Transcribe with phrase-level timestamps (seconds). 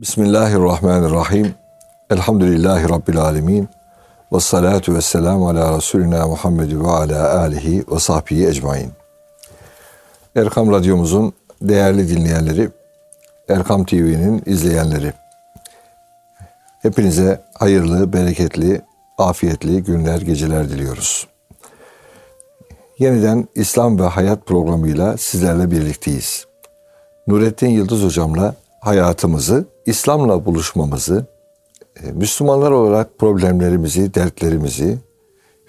[0.00, 1.54] Bismillahirrahmanirrahim.
[2.10, 3.68] Elhamdülillahi Rabbil alemin.
[4.32, 8.90] Ve salatu ve selamu ala Resulina Muhammed ve ala alihi ve sahbihi ecmain.
[10.36, 11.32] Erkam Radyomuzun
[11.62, 12.70] değerli dinleyenleri,
[13.48, 15.12] Erkam TV'nin izleyenleri.
[16.82, 18.82] Hepinize hayırlı, bereketli,
[19.18, 21.26] afiyetli günler, geceler diliyoruz.
[22.98, 26.46] Yeniden İslam ve Hayat programıyla sizlerle birlikteyiz.
[27.26, 31.26] Nurettin Yıldız hocamla hayatımızı, İslam'la buluşmamızı,
[32.02, 34.98] e, Müslümanlar olarak problemlerimizi, dertlerimizi,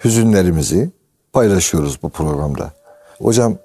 [0.04, 0.90] hüzünlerimizi
[1.32, 2.72] paylaşıyoruz bu programda.
[3.18, 3.56] Hocam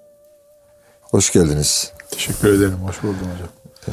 [1.02, 1.94] hoş geldiniz.
[2.12, 2.78] Teşekkür ederim.
[2.88, 3.50] Hoş buldum hocam.
[3.88, 3.92] Ee,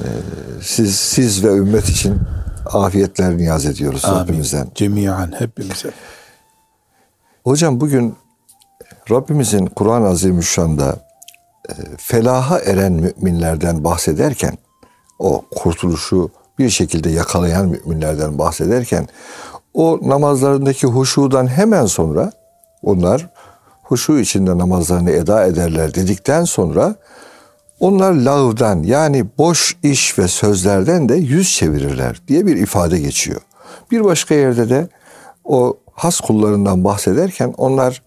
[0.62, 2.20] siz siz ve ümmet için
[2.66, 4.20] afiyetler niyaz ediyoruz Amin.
[4.20, 4.68] Rabbimizden.
[4.74, 5.91] Cemiyen hepimize.
[7.45, 8.16] Hocam bugün
[9.10, 10.96] Rabbimizin Kur'an-ı Azimüşşan'da
[11.68, 14.59] e, felaha eren müminlerden bahsederken
[15.19, 19.09] o kurtuluşu bir şekilde yakalayan müminlerden bahsederken
[19.74, 22.32] o namazlarındaki huşudan hemen sonra
[22.82, 23.29] onlar
[23.82, 26.95] huşu içinde namazlarını eda ederler dedikten sonra
[27.80, 33.40] onlar lağvdan yani boş iş ve sözlerden de yüz çevirirler diye bir ifade geçiyor.
[33.90, 34.88] Bir başka yerde de
[35.45, 38.02] o has kullarından bahsederken onlar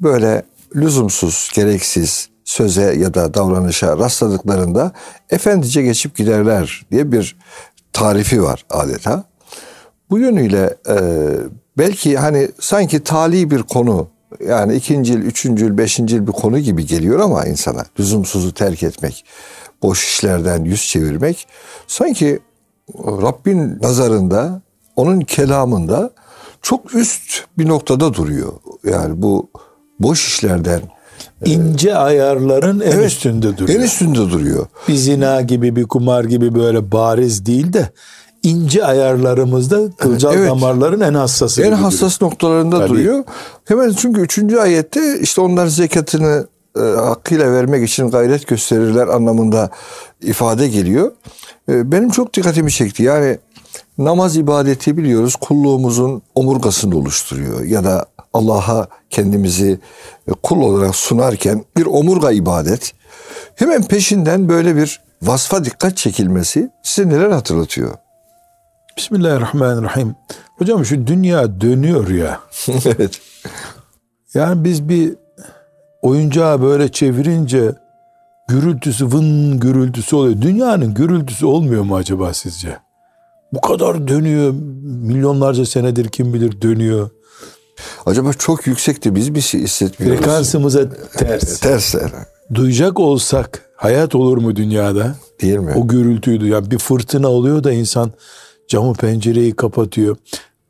[0.00, 0.42] böyle
[0.76, 4.92] lüzumsuz, gereksiz söze ya da davranışa rastladıklarında
[5.30, 7.36] efendice geçip giderler diye bir
[7.92, 9.24] tarifi var adeta.
[10.10, 10.96] Bu yönüyle e,
[11.78, 14.08] belki hani sanki tali bir konu
[14.46, 19.24] yani ikincil, üçüncül, beşincil bir konu gibi geliyor ama insana lüzumsuzu terk etmek,
[19.82, 21.46] boş işlerden yüz çevirmek
[21.86, 22.40] sanki
[22.98, 24.62] Rabbin nazarında,
[24.96, 26.10] onun kelamında
[26.62, 28.52] çok üst bir noktada duruyor.
[28.84, 29.50] Yani bu
[30.00, 30.80] boş işlerden
[31.46, 33.78] ince ayarların en Evet, üstünde duruyor.
[33.80, 34.66] en üstünde duruyor.
[34.88, 37.90] Bir zina gibi bir kumar gibi böyle bariz değil de
[38.42, 40.50] ince ayarlarımızda kılcal Evet.
[40.50, 42.88] damarların en hassası En hassas noktalarında Tabii.
[42.88, 43.24] duruyor.
[43.64, 46.46] Hemen çünkü üçüncü ayette işte onlar zekatını
[46.76, 49.70] e, hakkıyla vermek için gayret gösterirler anlamında
[50.22, 51.12] ifade geliyor.
[51.68, 53.02] E, benim çok dikkatimi çekti.
[53.02, 53.38] Yani
[53.98, 57.62] namaz ibadeti biliyoruz kulluğumuzun omurgasını oluşturuyor.
[57.64, 59.78] Ya da Allah'a kendimizi
[60.28, 62.92] e, kul olarak sunarken bir omurga ibadet.
[63.54, 67.94] Hemen peşinden böyle bir vasfa dikkat çekilmesi size neler hatırlatıyor?
[68.96, 70.14] Bismillahirrahmanirrahim.
[70.58, 72.40] Hocam şu dünya dönüyor ya.
[72.86, 73.20] evet.
[74.34, 75.14] Yani biz bir
[76.02, 77.74] oyuncağı böyle çevirince
[78.48, 80.40] gürültüsü vın gürültüsü oluyor.
[80.40, 82.78] Dünyanın gürültüsü olmuyor mu acaba sizce?
[83.52, 84.54] Bu kadar dönüyor.
[84.82, 87.10] Milyonlarca senedir kim bilir dönüyor.
[88.06, 90.20] Acaba çok yüksekti biz bir şey hissetmiyoruz.
[90.20, 91.60] Frekansımıza ters.
[91.60, 92.26] Ters herhalde.
[92.54, 95.14] Duyacak olsak hayat olur mu dünyada?
[95.40, 95.74] Değil mi?
[95.76, 96.46] O gürültüydü.
[96.48, 98.12] Ya bir fırtına oluyor da insan
[98.68, 100.16] camı pencereyi kapatıyor.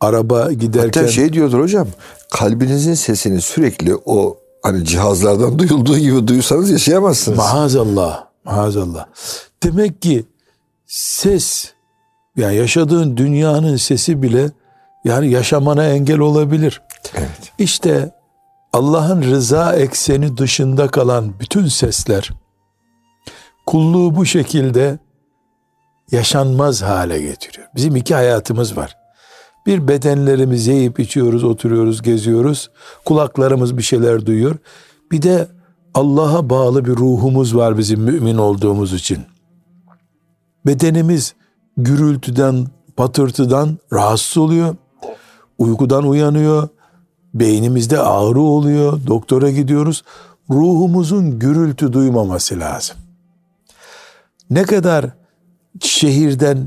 [0.00, 1.88] Araba giderken Hatta şey diyordur hocam
[2.30, 7.38] kalbinizin sesini sürekli o hani cihazlardan duyulduğu gibi duysanız yaşayamazsınız.
[7.38, 9.06] maazallah, maazallah.
[9.62, 10.24] Demek ki
[10.86, 11.72] ses
[12.36, 14.50] yani yaşadığın dünyanın sesi bile
[15.04, 16.82] yani yaşamana engel olabilir.
[17.14, 17.52] evet.
[17.58, 18.10] İşte
[18.72, 22.30] Allah'ın rıza ekseni dışında kalan bütün sesler
[23.66, 24.98] kulluğu bu şekilde
[26.10, 27.66] yaşanmaz hale getiriyor.
[27.76, 28.96] Bizim iki hayatımız var.
[29.66, 32.70] Bir bedenlerimizi yiyip içiyoruz, oturuyoruz, geziyoruz.
[33.04, 34.56] Kulaklarımız bir şeyler duyuyor.
[35.12, 35.48] Bir de
[35.94, 39.18] Allah'a bağlı bir ruhumuz var bizim mümin olduğumuz için.
[40.66, 41.34] Bedenimiz
[41.76, 42.66] gürültüden,
[42.96, 44.76] patırtıdan rahatsız oluyor.
[45.58, 46.68] Uykudan uyanıyor.
[47.34, 49.00] Beynimizde ağrı oluyor.
[49.06, 50.02] Doktora gidiyoruz.
[50.50, 52.96] Ruhumuzun gürültü duymaması lazım.
[54.50, 55.06] Ne kadar
[55.80, 56.58] şehirden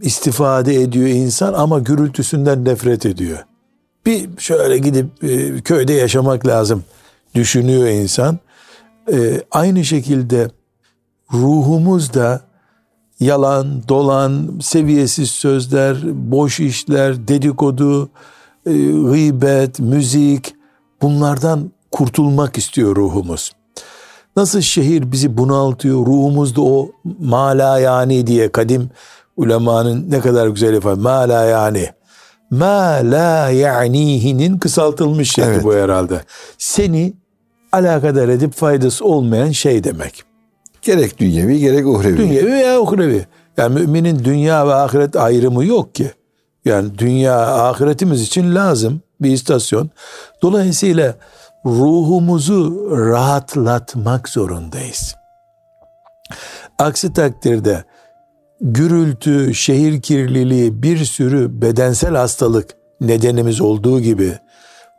[0.00, 3.38] istifade ediyor insan ama gürültüsünden nefret ediyor.
[4.06, 6.84] Bir şöyle gidip e, köyde yaşamak lazım
[7.34, 8.38] düşünüyor insan.
[9.12, 10.50] E, aynı şekilde
[11.32, 12.40] ruhumuz da
[13.20, 18.10] yalan, dolan, seviyesiz sözler, boş işler, dedikodu,
[18.66, 18.72] e,
[19.10, 20.54] gıybet, müzik
[21.02, 23.52] bunlardan kurtulmak istiyor ruhumuz.
[24.36, 28.90] Nasıl şehir bizi bunaltıyor, ruhumuzda o mala yani diye kadim
[29.36, 31.00] ulemanın ne kadar güzel ifade.
[31.00, 31.88] Mala yani.
[32.50, 35.64] Ma la ya'nihinin kısaltılmış şekli Evet.
[35.64, 36.20] bu herhalde.
[36.58, 37.12] Seni
[37.72, 40.29] alakadar edip faydası olmayan şey demek.
[40.82, 42.16] Gerek dünyevi gerek uhrevi.
[42.16, 43.26] Dünyevi veya uhrevi.
[43.56, 46.10] Yani müminin dünya ve ahiret ayrımı yok ki.
[46.64, 49.90] Yani dünya ahiretimiz için lazım bir istasyon.
[50.42, 51.14] Dolayısıyla
[51.66, 55.14] ruhumuzu rahatlatmak zorundayız.
[56.78, 57.84] Aksi takdirde
[58.60, 64.38] gürültü, şehir kirliliği, bir sürü bedensel hastalık nedenimiz olduğu gibi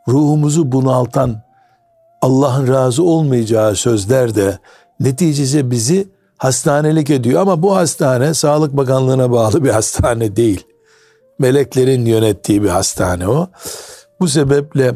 [0.08, 1.42] ruhumuzu bunaltan
[2.22, 4.58] Allah'ın razı olmayacağı sözler de
[5.02, 7.40] neticede bizi hastanelik ediyor.
[7.40, 10.66] Ama bu hastane Sağlık Bakanlığı'na bağlı bir hastane değil.
[11.38, 13.48] Meleklerin yönettiği bir hastane o.
[14.20, 14.94] Bu sebeple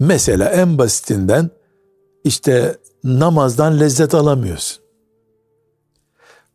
[0.00, 1.50] mesela en basitinden
[2.24, 4.82] işte namazdan lezzet alamıyorsun.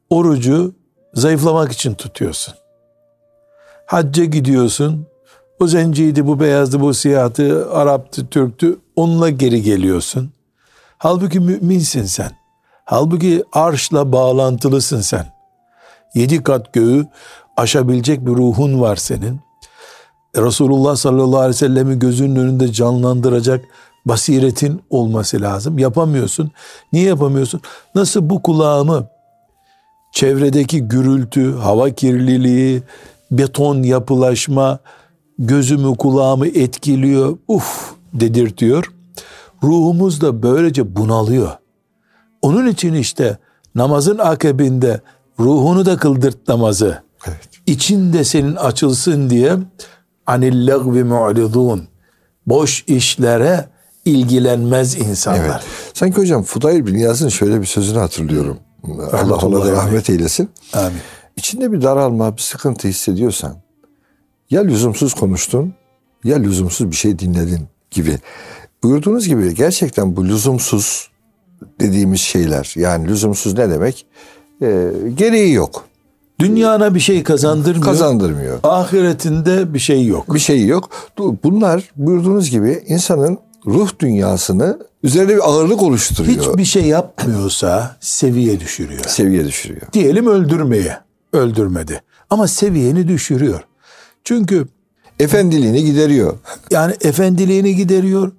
[0.10, 0.76] Orucu
[1.14, 2.54] zayıflamak için tutuyorsun.
[3.86, 5.08] Hacca gidiyorsun.
[5.60, 8.80] O zenciydi, bu beyazdı, bu siyahtı, Arap'tı, Türk'tü.
[8.96, 10.32] Onunla geri geliyorsun.
[10.98, 12.41] Halbuki müminsin sen.
[12.86, 15.26] Halbuki arşla bağlantılısın sen.
[16.16, 17.08] Yedi kat göğü
[17.58, 19.40] aşabilecek bir ruhun var senin.
[20.38, 23.66] Resulullah sallallahu aleyhi ve sellemi gözünün önünde canlandıracak
[24.06, 25.80] basiretin olması lazım.
[25.80, 26.52] Yapamıyorsun.
[26.94, 27.62] Niye yapamıyorsun?
[27.96, 29.08] Nasıl bu kulağımı
[30.12, 32.84] çevredeki gürültü, hava kirliliği,
[33.32, 34.80] beton yapılaşma
[35.40, 37.38] gözümü kulağımı etkiliyor.
[37.48, 38.94] Uf dedirtiyor.
[39.64, 41.61] Ruhumuz da böylece bunalıyor.
[42.42, 43.38] Onun için işte
[43.76, 45.02] namazın akabinde
[45.40, 47.04] ruhunu da kıldırt namazı.
[47.28, 47.50] Evet.
[47.66, 49.58] İçinde senin açılsın diye
[50.28, 51.88] anil lagvi mu'ridun.
[52.48, 53.70] Boş işlere
[54.06, 55.46] ilgilenmez insanlar.
[55.46, 55.62] Evet.
[55.94, 58.58] Sanki hocam Fudayl bin Yaz'ın şöyle bir sözünü hatırlıyorum.
[59.14, 60.50] Allah ona da rahmet eylesin.
[60.74, 61.00] Amin.
[61.36, 63.56] İçinde bir daralma, bir sıkıntı hissediyorsan
[64.50, 65.74] ya lüzumsuz konuştun
[66.24, 68.20] ya lüzumsuz bir şey dinledin gibi.
[68.84, 71.11] Buyurduğunuz gibi gerçekten bu lüzumsuz
[71.82, 74.06] dediğimiz şeyler yani lüzumsuz ne demek?
[74.62, 75.86] Ee, gereği yok.
[76.40, 77.86] Dünyana bir şey kazandırmıyor.
[77.86, 78.60] Kazandırmıyor.
[78.64, 80.34] Ahiretinde bir şey yok.
[80.34, 80.90] Bir şey yok.
[81.44, 86.38] Bunlar buyurduğunuz gibi insanın ruh dünyasını üzerine bir ağırlık oluşturuyor.
[86.38, 89.04] Hiçbir şey yapmıyorsa seviye düşürüyor.
[89.08, 89.82] Seviye düşürüyor.
[89.94, 90.98] Diyelim öldürmeye.
[91.34, 92.02] Öldürmedi.
[92.30, 93.60] Ama seviyeni düşürüyor.
[94.24, 94.68] Çünkü
[95.20, 96.34] efendiliğini gideriyor.
[96.72, 98.32] Yani efendiliğini gideriyor.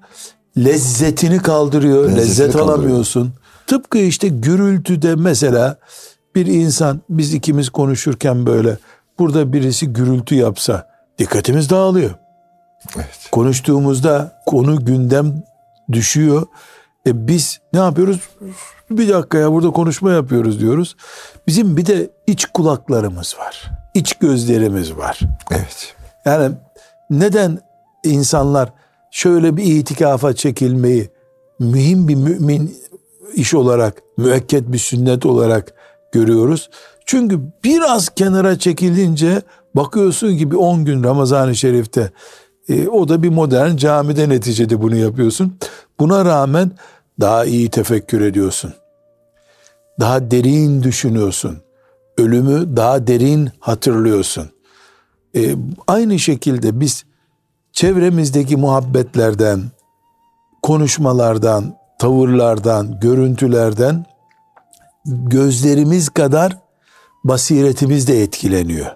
[0.59, 2.03] Lezzetini kaldırıyor.
[2.05, 2.69] Lezzetini lezzet kaldırıyor.
[2.79, 3.33] alamıyorsun.
[3.67, 5.77] Tıpkı işte gürültüde mesela
[6.35, 8.79] bir insan biz ikimiz konuşurken böyle
[9.19, 10.89] burada birisi gürültü yapsa
[11.19, 12.11] dikkatimiz dağılıyor.
[12.97, 13.29] Evet.
[13.33, 15.43] Konuştuğumuzda konu gündem
[15.93, 16.47] düşüyor.
[17.07, 18.21] E biz ne yapıyoruz?
[18.91, 20.97] Bir dakika ya burada konuşma yapıyoruz diyoruz.
[21.47, 23.71] Bizim bir de iç kulaklarımız var.
[23.95, 25.21] İç gözlerimiz var.
[25.51, 25.95] Evet.
[26.25, 26.55] Yani
[27.11, 27.59] neden
[28.05, 28.73] insanlar
[29.13, 31.11] şöyle bir itikafa çekilmeyi
[31.59, 32.77] mühim bir mümin
[33.35, 35.75] iş olarak, müekket bir sünnet olarak
[36.13, 36.71] görüyoruz?
[37.07, 39.43] Çünkü biraz kenara çekilince
[39.75, 42.13] bakıyorsun ki bir 10 gün Ramazan-ı Şerif'te
[42.69, 45.57] e, o da bir modern camide neticede bunu yapıyorsun.
[46.01, 46.71] Buna rağmen
[47.21, 48.73] daha iyi tefekkür ediyorsun.
[50.01, 51.59] Daha derin düşünüyorsun.
[52.19, 54.51] Ölümü daha derin hatırlıyorsun.
[55.37, 55.55] E,
[55.87, 57.05] aynı şekilde biz
[57.73, 59.63] çevremizdeki muhabbetlerden,
[60.63, 64.05] konuşmalardan, tavırlardan, görüntülerden
[65.07, 66.59] gözlerimiz kadar
[67.25, 68.87] basiretimiz de etkileniyor.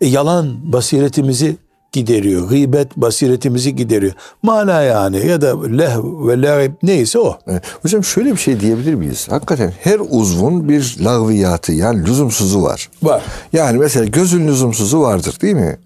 [0.00, 1.56] E, yalan basiretimizi
[1.92, 2.48] gideriyor.
[2.48, 4.12] Gıybet basiretimizi gideriyor.
[4.42, 7.38] Mana yani ya da leh ve lehib neyse o.
[7.46, 7.62] Evet.
[7.82, 9.26] Hocam şöyle bir şey diyebilir miyiz?
[9.30, 12.90] Hakikaten her uzvun bir lağviyatı yani lüzumsuzu var.
[13.02, 13.22] Var.
[13.52, 15.78] Yani mesela gözün lüzumsuzu vardır değil mi?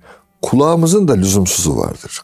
[0.42, 2.22] Kulağımızın da lüzumsuzu vardır.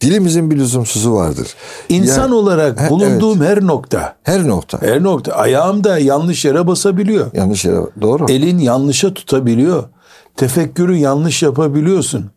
[0.00, 1.54] Dilimizin bir lüzumsuzu vardır.
[1.88, 3.50] İnsan yani, olarak bulunduğum evet.
[3.50, 4.16] her nokta.
[4.22, 4.82] Her nokta.
[4.82, 5.32] Her nokta.
[5.32, 7.30] Ayağım da yanlış yere basabiliyor.
[7.34, 8.26] Yanlış yere doğru.
[8.28, 9.84] Elin yanlışa tutabiliyor.
[10.36, 12.30] Tefekkürü yanlış yapabiliyorsun.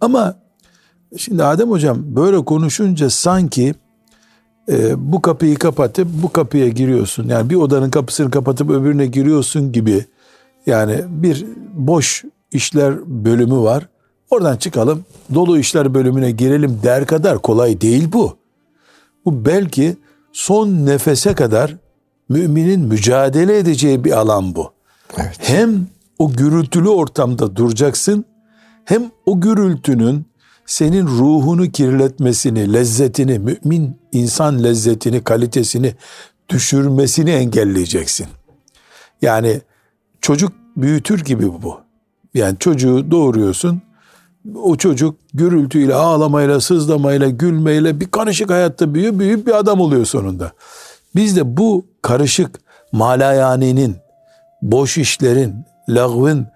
[0.00, 0.34] Ama
[1.16, 3.74] şimdi Adem hocam böyle konuşunca sanki
[4.68, 7.28] e, bu kapıyı kapatıp bu kapıya giriyorsun.
[7.28, 10.04] Yani bir odanın kapısını kapatıp öbürüne giriyorsun gibi.
[10.66, 13.88] Yani bir boş işler bölümü var.
[14.30, 15.04] Oradan çıkalım
[15.34, 18.36] dolu işler bölümüne girelim der kadar kolay değil bu.
[19.24, 19.96] Bu belki
[20.32, 21.76] son nefese kadar
[22.28, 24.72] müminin mücadele edeceği bir alan bu.
[25.16, 25.38] Evet.
[25.38, 25.86] Hem
[26.18, 28.24] o gürültülü ortamda duracaksın
[28.84, 30.26] hem o gürültünün
[30.66, 35.94] senin ruhunu kirletmesini, lezzetini, mümin insan lezzetini, kalitesini
[36.48, 38.26] düşürmesini engelleyeceksin.
[39.22, 39.60] Yani
[40.20, 41.80] çocuk büyütür gibi bu.
[42.34, 43.82] Yani çocuğu doğuruyorsun.
[44.62, 50.52] O çocuk gürültüyle, ağlamayla, sızlamayla, gülmeyle bir karışık hayatta büyüyor, büyüyüp bir adam oluyor sonunda.
[51.16, 52.60] Biz de bu karışık
[52.92, 53.96] malayaninin,
[54.62, 55.54] boş işlerin,
[55.88, 56.46] lagvın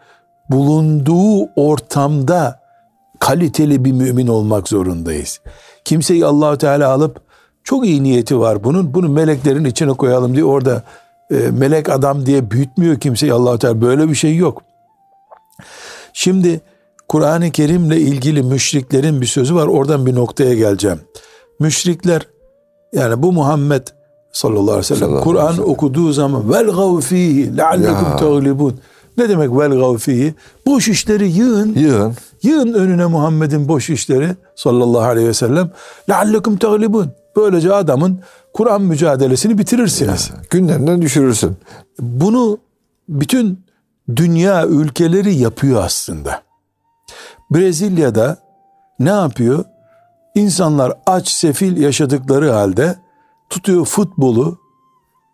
[0.50, 2.60] bulunduğu ortamda
[3.18, 5.40] kaliteli bir mümin olmak zorundayız.
[5.84, 7.20] Kimseyi Allahu Teala alıp
[7.64, 8.94] çok iyi niyeti var bunun.
[8.94, 10.82] Bunu meleklerin içine koyalım diye orada
[11.30, 13.80] e, melek adam diye büyütmüyor kimseyi Allahu Teala.
[13.80, 14.62] Böyle bir şey yok.
[16.12, 16.60] Şimdi
[17.08, 19.66] Kur'an-ı Kerim'le ilgili müşriklerin bir sözü var.
[19.66, 21.00] Oradan bir noktaya geleceğim.
[21.60, 22.22] Müşrikler
[22.92, 23.86] yani bu Muhammed
[24.32, 28.80] sallallahu aleyhi ve sellem Kur'an okuduğu zaman vel gavfihi leallekum teglibun.
[29.16, 30.34] Ne demek vel gavfihi?
[30.66, 31.74] Boş işleri yığın.
[31.74, 32.14] Yığın.
[32.42, 35.70] Yığın önüne Muhammed'in boş işleri sallallahu aleyhi ve sellem.
[36.10, 37.12] Leallekum teglibun.
[37.36, 38.20] Böylece adamın
[38.52, 40.30] Kur'an mücadelesini bitirirsiniz.
[40.30, 41.56] Ya, gündemden düşürürsün.
[42.00, 42.58] Bunu
[43.08, 43.64] bütün
[44.16, 46.47] dünya ülkeleri yapıyor aslında.
[47.50, 48.36] Brezilya'da
[48.98, 49.64] ne yapıyor?
[50.34, 52.96] İnsanlar aç sefil yaşadıkları halde
[53.50, 54.58] tutuyor futbolu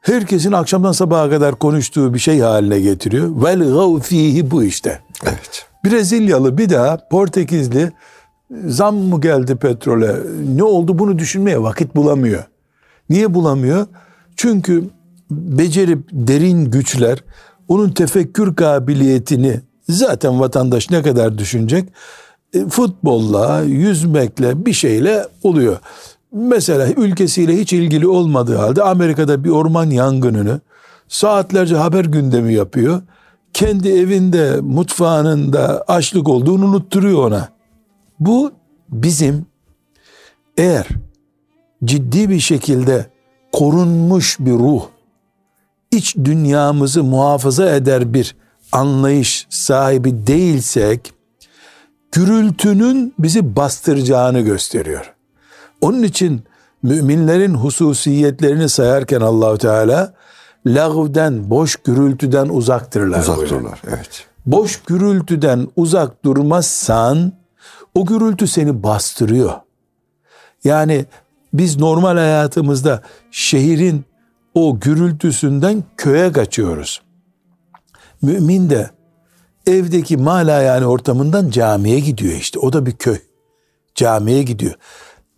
[0.01, 3.43] herkesin akşamdan sabaha kadar konuştuğu bir şey haline getiriyor.
[3.45, 5.01] Vel gavfihi bu işte.
[5.25, 5.67] Evet.
[5.85, 7.93] Brezilyalı bir daha Portekizli
[8.67, 10.17] zam mı geldi petrole
[10.57, 12.45] ne oldu bunu düşünmeye vakit bulamıyor.
[13.11, 13.87] Niye bulamıyor?
[14.37, 14.85] Çünkü
[15.31, 17.25] becerip derin güçler
[17.69, 21.89] onun tefekkür kabiliyetini zaten vatandaş ne kadar düşünecek?
[22.53, 25.79] E, futbolla, yüzmekle bir şeyle oluyor.
[26.33, 30.61] Mesela ülkesiyle hiç ilgili olmadığı halde Amerika'da bir orman yangınını
[31.09, 33.03] saatlerce haber gündemi yapıyor.
[33.53, 37.49] Kendi evinde, mutfağında açlık olduğunu unutturuyor ona.
[38.21, 38.53] Bu
[38.89, 39.47] bizim
[40.57, 40.87] eğer
[41.85, 43.07] ciddi bir şekilde
[43.53, 44.83] korunmuş bir ruh,
[45.91, 48.37] iç dünyamızı muhafaza eder bir
[48.75, 51.13] anlayış sahibi değilsek,
[52.13, 55.15] gürültünün bizi bastıracağını gösteriyor.
[55.81, 56.43] Onun için
[56.83, 60.15] müminlerin hususiyetlerini sayarken Allahu Teala
[60.67, 63.21] lağvden, boş gürültüden uzaktırlar.
[63.21, 64.27] Uzaktırlar, evet.
[64.47, 67.33] Boş gürültüden uzak durmazsan
[67.95, 69.53] o gürültü seni bastırıyor.
[70.65, 71.07] Yani
[71.53, 74.05] biz normal hayatımızda şehrin
[74.55, 77.03] o gürültüsünden köye kaçıyoruz.
[78.23, 78.91] Mümin de
[79.67, 82.59] evdeki mala yani ortamından camiye gidiyor işte.
[82.59, 83.19] O da bir köy.
[83.95, 84.75] Camiye gidiyor.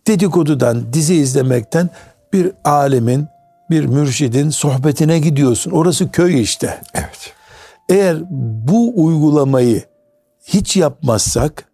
[0.07, 1.89] Dedikodudan, dizi izlemekten
[2.33, 3.27] bir alemin,
[3.69, 5.71] bir mürşidin sohbetine gidiyorsun.
[5.71, 6.81] Orası köy işte.
[6.93, 7.33] Evet.
[7.89, 8.17] Eğer
[8.67, 9.83] bu uygulamayı
[10.43, 11.65] hiç yapmazsak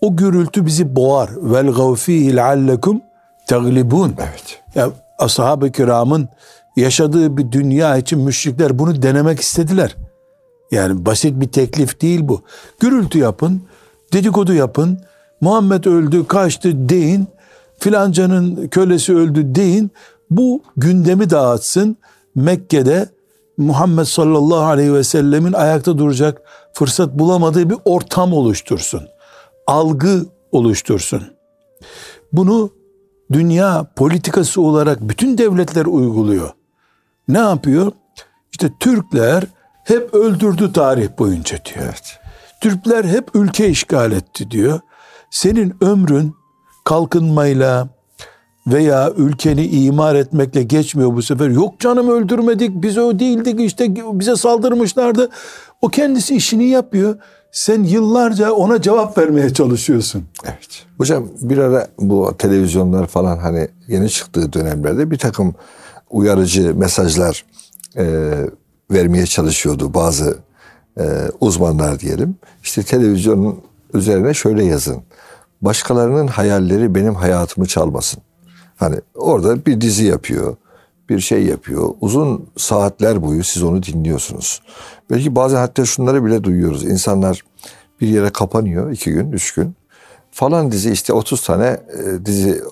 [0.00, 1.30] o gürültü bizi boğar.
[1.36, 3.00] Vel gavfihi leallekum
[3.46, 4.14] teglibun.
[4.18, 4.62] Evet.
[4.74, 6.28] Ya ashab-ı kiramın
[6.76, 9.96] yaşadığı bir dünya için müşrikler bunu denemek istediler.
[10.74, 12.42] Yani basit bir teklif değil bu.
[12.80, 13.62] Gürültü yapın,
[14.12, 15.00] dedikodu yapın,
[15.40, 17.26] Muhammed öldü, kaçtı deyin,
[17.78, 19.90] filancanın kölesi öldü deyin.
[20.30, 21.96] Bu gündemi dağıtsın.
[22.34, 23.08] Mekke'de
[23.56, 29.02] Muhammed sallallahu aleyhi ve sellemin ayakta duracak fırsat bulamadığı bir ortam oluştursun.
[29.66, 31.22] Algı oluştursun.
[32.32, 32.70] Bunu
[33.32, 36.50] dünya politikası olarak bütün devletler uyguluyor.
[37.28, 37.92] Ne yapıyor?
[38.52, 39.44] İşte Türkler
[39.84, 41.84] hep öldürdü tarih boyunca diyor.
[41.84, 42.18] Evet.
[42.60, 44.80] Türkler hep ülke işgal etti diyor.
[45.30, 46.34] Senin ömrün
[46.84, 47.88] kalkınmayla
[48.66, 51.48] veya ülkeni imar etmekle geçmiyor bu sefer.
[51.48, 55.30] Yok canım öldürmedik biz o değildik işte bize saldırmışlardı.
[55.82, 57.16] O kendisi işini yapıyor.
[57.52, 60.24] Sen yıllarca ona cevap vermeye çalışıyorsun.
[60.44, 60.86] Evet.
[60.98, 65.54] Hocam bir ara bu televizyonlar falan hani yeni çıktığı dönemlerde bir takım
[66.10, 67.44] uyarıcı mesajlar
[67.96, 68.34] e,
[68.90, 70.38] vermeye çalışıyordu bazı
[70.98, 71.04] e,
[71.40, 72.36] uzmanlar diyelim.
[72.62, 73.60] İşte televizyonun
[73.94, 75.02] üzerine şöyle yazın.
[75.62, 78.22] Başkalarının hayalleri benim hayatımı çalmasın.
[78.76, 80.56] Hani orada bir dizi yapıyor,
[81.08, 81.90] bir şey yapıyor.
[82.00, 84.62] Uzun saatler boyu siz onu dinliyorsunuz.
[85.10, 86.84] Belki bazen hatta şunları bile duyuyoruz.
[86.84, 87.40] İnsanlar
[88.00, 89.74] bir yere kapanıyor iki gün, üç gün.
[90.30, 92.62] Falan dizi işte 30 tane e, dizi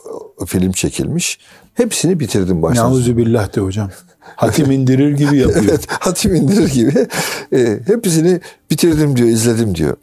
[0.47, 1.39] film çekilmiş.
[1.75, 2.91] Hepsini bitirdim baştan.
[2.91, 3.91] Nauzu billah de hocam.
[4.37, 5.65] Hatim indirir gibi yapıyor.
[5.69, 7.07] evet, hatim indirir gibi.
[7.53, 9.97] E, hepsini bitirdim diyor, izledim diyor.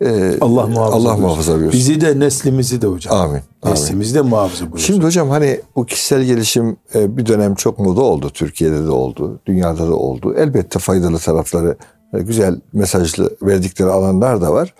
[0.00, 1.72] E, Allah muhafaza Allah muhafaza buyursun.
[1.72, 3.16] Bizi de neslimizi de hocam.
[3.16, 3.40] Amin.
[3.64, 4.86] Neslimizi de muhafaza buyursun.
[4.86, 8.30] Şimdi hocam hani bu kişisel gelişim e, bir dönem çok moda oldu.
[8.30, 10.34] Türkiye'de de oldu, dünyada da oldu.
[10.38, 11.76] Elbette faydalı tarafları
[12.14, 14.74] e, güzel mesajlı verdikleri alanlar da var.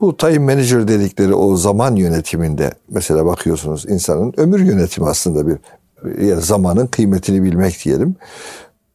[0.00, 5.56] Bu time manager dedikleri o zaman yönetiminde mesela bakıyorsunuz insanın ömür yönetimi aslında bir
[6.20, 8.16] yani zamanın kıymetini bilmek diyelim.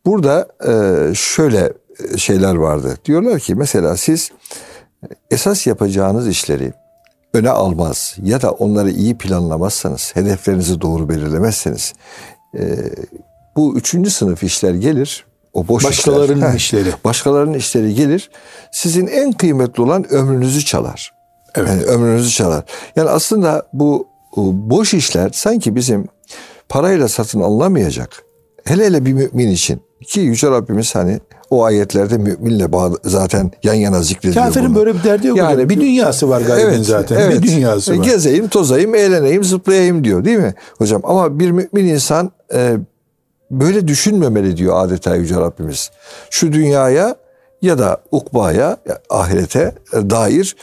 [0.06, 1.74] Burada e, şöyle
[2.18, 2.98] şeyler vardı.
[3.06, 4.32] Diyorlar ki mesela siz
[5.32, 6.74] esas yapacağınız işleri
[7.34, 11.94] öne almaz ya da onları iyi planlamazsanız, hedeflerinizi doğru belirlemezseniz
[13.56, 16.94] bu üçüncü sınıf işler gelir o boş başkalarının işler, işleri.
[17.04, 18.30] Başkalarının işleri gelir.
[18.72, 21.14] Sizin en kıymetli olan ömrünüzü çalar.
[21.56, 21.70] Evet.
[21.70, 22.64] Yani ömrünüzü çalar.
[22.96, 26.08] Yani aslında bu boş işler sanki bizim
[26.70, 28.24] parayla satın alınamayacak.
[28.64, 33.74] Hele hele bir mümin için ki Yüce Rabbimiz hani o ayetlerde müminle bağlı, zaten yan
[33.74, 34.46] yana zikrediliyor.
[34.46, 34.76] Kafirin bunu.
[34.76, 35.38] böyle bir derdi yok.
[35.38, 37.32] Yani Yani bir dünyası var galiba zaten.
[37.32, 38.04] Bir dünyası var.
[38.04, 41.02] Gezeyim, tozayım, eğleneyim, zıplayayım diyor değil mi hocam?
[41.04, 42.78] Ama bir mümin insan e,
[43.52, 45.92] böyle düşünmemeli diyor adeta Yüce Rabbimiz.
[46.30, 47.16] Şu dünyaya
[47.62, 48.78] ya da ukbaya,
[49.10, 50.56] ahirete e, dair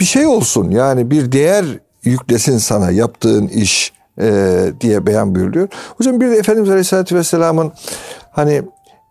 [0.00, 0.70] bir şey olsun.
[0.70, 1.64] Yani bir değer
[2.04, 5.68] yüklesin sana yaptığın iş e, diye beyan buyuruyor.
[5.98, 7.72] Hocam bir de Efendimiz Aleyhisselatü Vesselam'ın
[8.30, 8.62] hani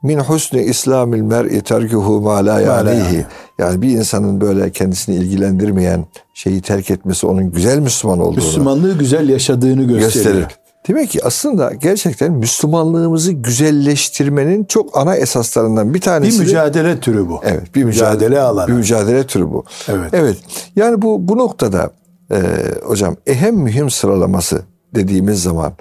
[0.04, 3.26] min husni islamil mer'i terkuhu ma la ya'nihi.
[3.60, 9.30] Yani bir insanın böyle kendisini ilgilendirmeyen şeyi terk etmesi onun güzel Müslüman olduğunu Müslümanlığı güzel
[9.30, 10.24] yaşadığını gösterir.
[10.24, 10.48] gösterir.
[10.88, 16.32] Demek ki aslında gerçekten Müslümanlığımızı güzelleştirmenin çok ana esaslarından bir tanesi.
[16.40, 17.40] Bir de- mücadele türü bu.
[17.44, 18.68] Evet, bir mücadele, Mücadele alanı.
[18.68, 19.64] Bir mücadele türü bu.
[19.88, 20.10] Evet.
[20.14, 20.38] Evet.
[20.76, 21.90] Yani bu bu noktada
[22.32, 22.38] e,
[22.84, 24.62] hocam ehem mühim sıralaması
[24.96, 25.74] dediğimiz zaman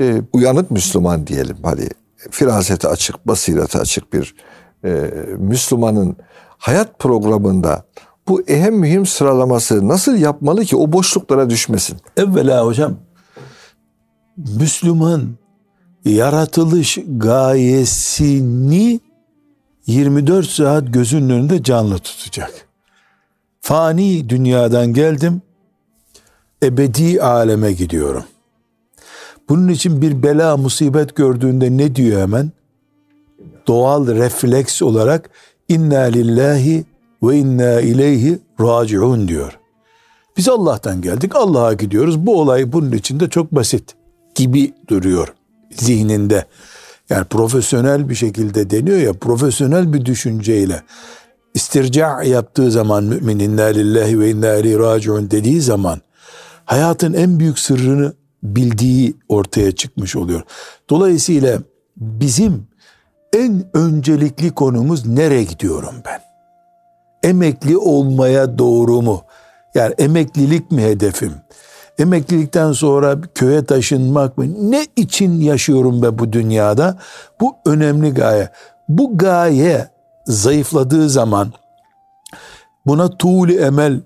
[0.00, 1.56] e, uyanık Müslüman diyelim.
[1.62, 1.88] Hani
[2.30, 4.34] firasete açık, basirete açık bir
[4.84, 4.90] e,
[5.38, 6.16] Müslümanın
[6.58, 7.84] hayat programında
[8.28, 11.98] bu ehem mühim sıralaması nasıl yapmalı ki o boşluklara düşmesin?
[12.16, 12.96] Evvela hocam
[14.36, 15.30] Müslüman
[16.04, 19.00] yaratılış gayesini
[19.86, 22.68] 24 saat gözünün önünde canlı tutacak.
[23.60, 25.42] Fani dünyadan geldim,
[26.62, 28.24] ebedi aleme gidiyorum.
[29.48, 32.52] Bunun için bir bela musibet gördüğünde ne diyor hemen?
[33.66, 35.30] Doğal refleks olarak
[35.68, 36.84] inna lillahi
[37.22, 39.58] ve inna ileyhi raciun diyor.
[40.36, 42.26] Biz Allah'tan geldik, Allah'a gidiyoruz.
[42.26, 43.94] Bu olay bunun için de çok basit
[44.34, 45.34] gibi duruyor
[45.70, 46.44] zihninde.
[47.10, 50.82] Yani profesyonel bir şekilde deniyor ya, profesyonel bir düşünceyle
[51.54, 56.00] istirca yaptığı zaman mümin inna lillahi ve inna ileyhi raciun dediği zaman
[56.64, 58.12] hayatın en büyük sırrını
[58.44, 60.42] bildiği ortaya çıkmış oluyor.
[60.90, 61.58] Dolayısıyla
[61.96, 62.66] bizim
[63.32, 66.20] en öncelikli konumuz nereye gidiyorum ben?
[67.30, 69.22] Emekli olmaya doğru mu?
[69.74, 71.32] Yani emeklilik mi hedefim?
[71.98, 74.70] Emeklilikten sonra köye taşınmak mı?
[74.70, 76.98] Ne için yaşıyorum ben bu dünyada?
[77.40, 78.48] Bu önemli gaye.
[78.88, 79.88] Bu gaye
[80.26, 81.52] zayıfladığı zaman
[82.86, 84.00] buna tuğli emel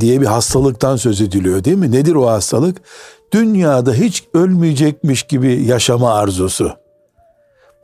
[0.00, 1.92] diye bir hastalıktan söz ediliyor değil mi?
[1.92, 2.82] Nedir o hastalık?
[3.32, 6.72] Dünyada hiç ölmeyecekmiş gibi yaşama arzusu.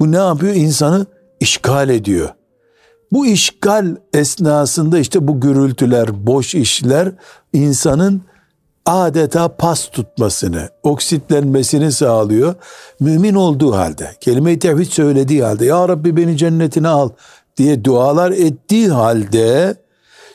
[0.00, 0.54] Bu ne yapıyor?
[0.54, 1.06] İnsanı
[1.40, 2.28] işgal ediyor.
[3.12, 7.12] Bu işgal esnasında işte bu gürültüler, boş işler
[7.52, 8.22] insanın
[8.86, 12.54] adeta pas tutmasını, oksitlenmesini sağlıyor.
[13.00, 17.10] Mümin olduğu halde, kelime-i tevhid söylediği halde, Ya Rabbi beni cennetine al
[17.56, 19.76] diye dualar ettiği halde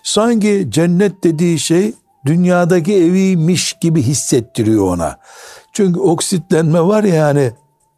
[0.04, 1.94] sanki cennet dediği şey
[2.26, 5.18] dünyadaki eviymiş gibi hissettiriyor ona.
[5.74, 7.52] Çünkü oksitlenme var ya yani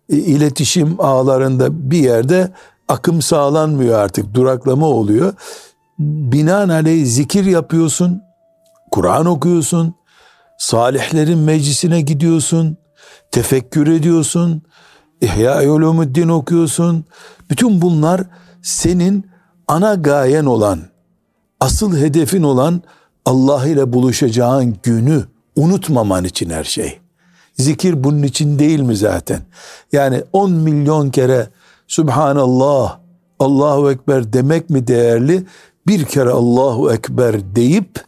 [0.10, 2.52] e, iletişim ağlarında bir yerde
[2.88, 5.34] akım sağlanmıyor artık duraklama oluyor.
[6.00, 8.22] Binaenaleyh zikir yapıyorsun,
[8.92, 9.96] Kur'an okuyorsun,
[10.58, 12.78] salihlerin meclisine gidiyorsun,
[13.32, 14.62] tefekkür ediyorsun,
[15.22, 17.06] İhya Ulumuddin okuyorsun.
[17.50, 18.22] Bütün bunlar
[18.62, 19.30] senin
[19.68, 20.80] ana gayen olan,
[21.60, 22.82] asıl hedefin olan
[23.28, 25.24] Allah ile buluşacağın günü
[25.56, 27.00] unutmaman için her şey.
[27.54, 29.42] Zikir bunun için değil mi zaten?
[29.92, 31.48] Yani 10 milyon kere
[31.88, 33.00] Subhanallah,
[33.40, 35.44] Allahu Ekber demek mi değerli?
[35.88, 38.06] Bir kere Allahu Ekber deyip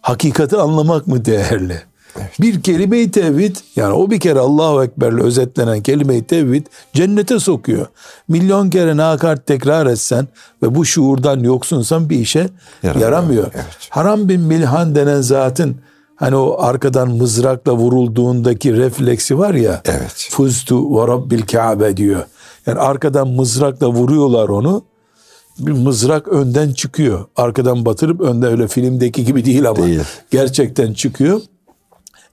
[0.00, 1.82] hakikati anlamak mı değerli?
[2.40, 7.86] Bir kelime-i tevhid yani o bir kere Allahu Ekber'le özetlenen kelime-i tevhid cennete sokuyor.
[8.28, 10.28] Milyon kere nakart tekrar etsen
[10.62, 12.48] ve bu şuurdan yoksunsan bir işe
[12.82, 13.46] Yaramıyor, yaramıyor.
[13.54, 13.88] evet.
[13.90, 15.76] Haram bin Milhan denen zatın
[16.16, 19.82] hani o arkadan mızrakla vurulduğundaki refleksi var ya.
[19.84, 20.28] Evet.
[20.30, 22.22] Fuztu ve Rabbil Kabe diyor.
[22.66, 24.82] Yani arkadan mızrakla vuruyorlar onu.
[25.58, 27.24] Bir mızrak önden çıkıyor.
[27.36, 29.86] Arkadan batırıp önden öyle filmdeki gibi değil ama.
[29.86, 30.00] Değil.
[30.30, 31.40] Gerçekten çıkıyor.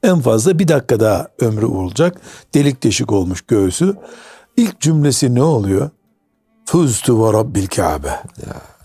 [0.06, 2.18] En fazla bir dakika daha ömrü olacak.
[2.54, 3.96] Delik deşik olmuş göğsü.
[4.58, 5.90] İlk cümlesi ne oluyor?
[6.66, 8.20] Fuztu ve Rabbil Kabe.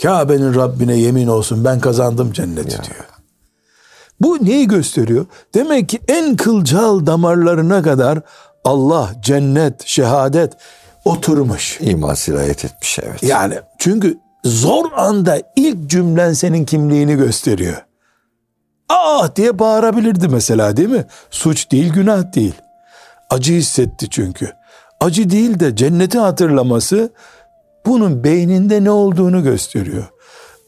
[0.02, 3.06] Kabe'nin Rabbine yemin olsun ben kazandım cenneti diyor.
[4.20, 5.26] Bu neyi gösteriyor?
[5.54, 8.20] Demek ki en kılcal damarlarına kadar
[8.64, 10.52] Allah, cennet, şehadet
[11.04, 11.78] oturmuş.
[11.80, 13.22] İman sirayet etmiş evet.
[13.22, 17.84] Yani çünkü zor anda ilk cümlen senin kimliğini gösteriyor.
[18.92, 21.04] Ah diye bağırabilirdi mesela değil mi?
[21.30, 22.54] Suç değil, günah değil.
[23.30, 24.52] Acı hissetti çünkü.
[25.00, 27.12] Acı değil de cenneti hatırlaması
[27.86, 30.08] bunun beyninde ne olduğunu gösteriyor.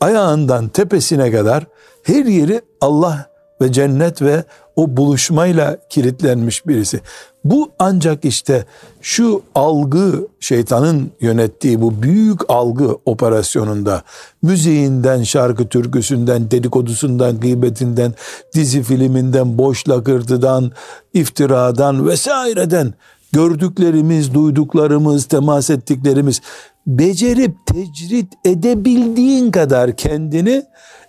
[0.00, 1.64] Ayağından tepesine kadar
[2.02, 3.26] her yeri Allah
[3.60, 4.44] ve cennet ve
[4.76, 7.00] o buluşmayla kilitlenmiş birisi.
[7.44, 8.64] Bu ancak işte
[9.00, 14.02] şu algı şeytanın yönettiği bu büyük algı operasyonunda
[14.42, 18.14] müziğinden, şarkı türküsünden, dedikodusundan, gıybetinden,
[18.54, 20.72] dizi filminden, boş lakırtıdan,
[21.14, 22.94] iftiradan vesaireden
[23.32, 26.40] gördüklerimiz, duyduklarımız, temas ettiklerimiz
[26.86, 30.62] becerip tecrit edebildiğin kadar kendini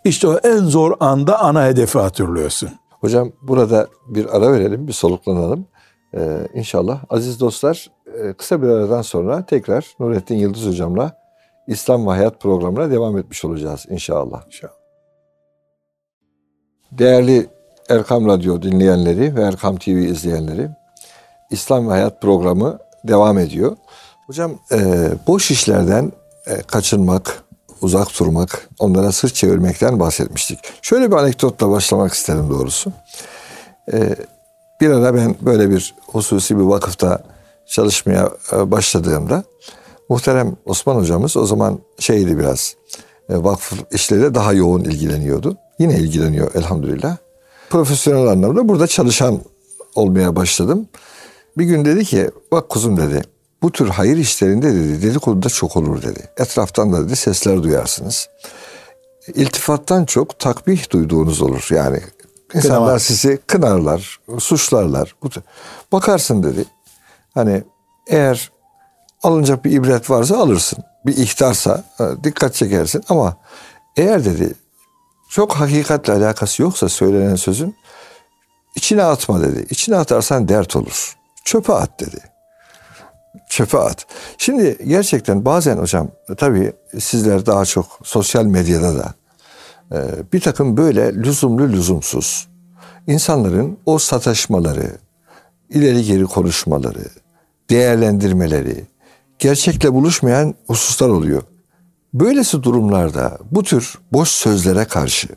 [0.06, 2.70] işte o en zor anda ana hedefi hatırlıyorsun.
[3.04, 5.68] Hocam burada bir ara verelim, bir soluklanalım.
[6.16, 11.18] Ee, inşallah aziz dostlar e, kısa bir aradan sonra tekrar Nurettin Yıldız hocamla
[11.68, 14.46] İslam ve Hayat programına devam etmiş olacağız inşallah.
[14.48, 14.74] İnşallah.
[16.92, 17.48] Değerli
[17.90, 20.70] Erkam Radyo dinleyenleri ve Erkam TV izleyenleri
[21.52, 23.78] İslam ve Hayat programı devam ediyor.
[24.28, 24.78] Hocam e,
[25.28, 26.12] boş işlerden
[26.48, 27.43] e, kaçınmak,
[27.84, 30.60] uzak durmak, onlara sırt çevirmekten bahsetmiştik.
[30.82, 32.92] Şöyle bir anekdotla başlamak isterim doğrusu.
[33.94, 34.16] E,
[34.82, 37.24] bir ara ben böyle bir hususi bir vakıfta
[37.68, 39.44] çalışmaya e, başladığımda
[40.10, 42.76] muhterem Osman hocamız o zaman şeydi biraz
[43.30, 45.58] e, vakıf işleriyle daha yoğun ilgileniyordu.
[45.80, 47.18] Yine ilgileniyor elhamdülillah.
[47.70, 49.40] Profesyonel anlamda burada çalışan
[49.96, 50.88] olmaya başladım.
[51.58, 53.22] Bir gün dedi ki bak kuzum dedi
[53.64, 56.30] bu tür hayır işlerinde dedi dedikodu da çok olur dedi.
[56.38, 58.30] Etraftan da dedi sesler duyarsınız.
[59.28, 61.68] İltifattan çok takbih duyduğunuz olur.
[61.70, 62.00] Yani
[62.54, 63.00] insanlar Kınama.
[63.00, 65.16] sizi kınarlar, suçlarlar.
[65.92, 66.66] Bakarsın dedi.
[67.34, 67.64] Hani
[68.08, 68.52] eğer
[69.24, 70.84] alınacak bir ibret varsa alırsın.
[71.06, 71.84] Bir ihtarsa
[72.24, 73.38] dikkat çekersin ama
[73.98, 74.54] eğer dedi
[75.30, 77.76] çok hakikatle alakası yoksa söylenen sözün
[78.76, 79.66] içine atma dedi.
[79.70, 81.18] İçine atarsan dert olur.
[81.46, 82.33] Çöpe at dedi
[83.50, 84.06] çöpe at.
[84.38, 89.14] Şimdi gerçekten bazen hocam tabii sizler daha çok sosyal medyada da
[89.92, 90.00] e,
[90.34, 92.48] bir takım böyle lüzumlu lüzumsuz
[93.08, 94.98] insanların o sataşmaları,
[95.70, 97.06] ileri geri konuşmaları,
[97.70, 98.86] değerlendirmeleri,
[99.40, 101.44] gerçekle buluşmayan hususlar oluyor.
[102.14, 105.28] Böylesi durumlarda bu tür boş sözlere karşı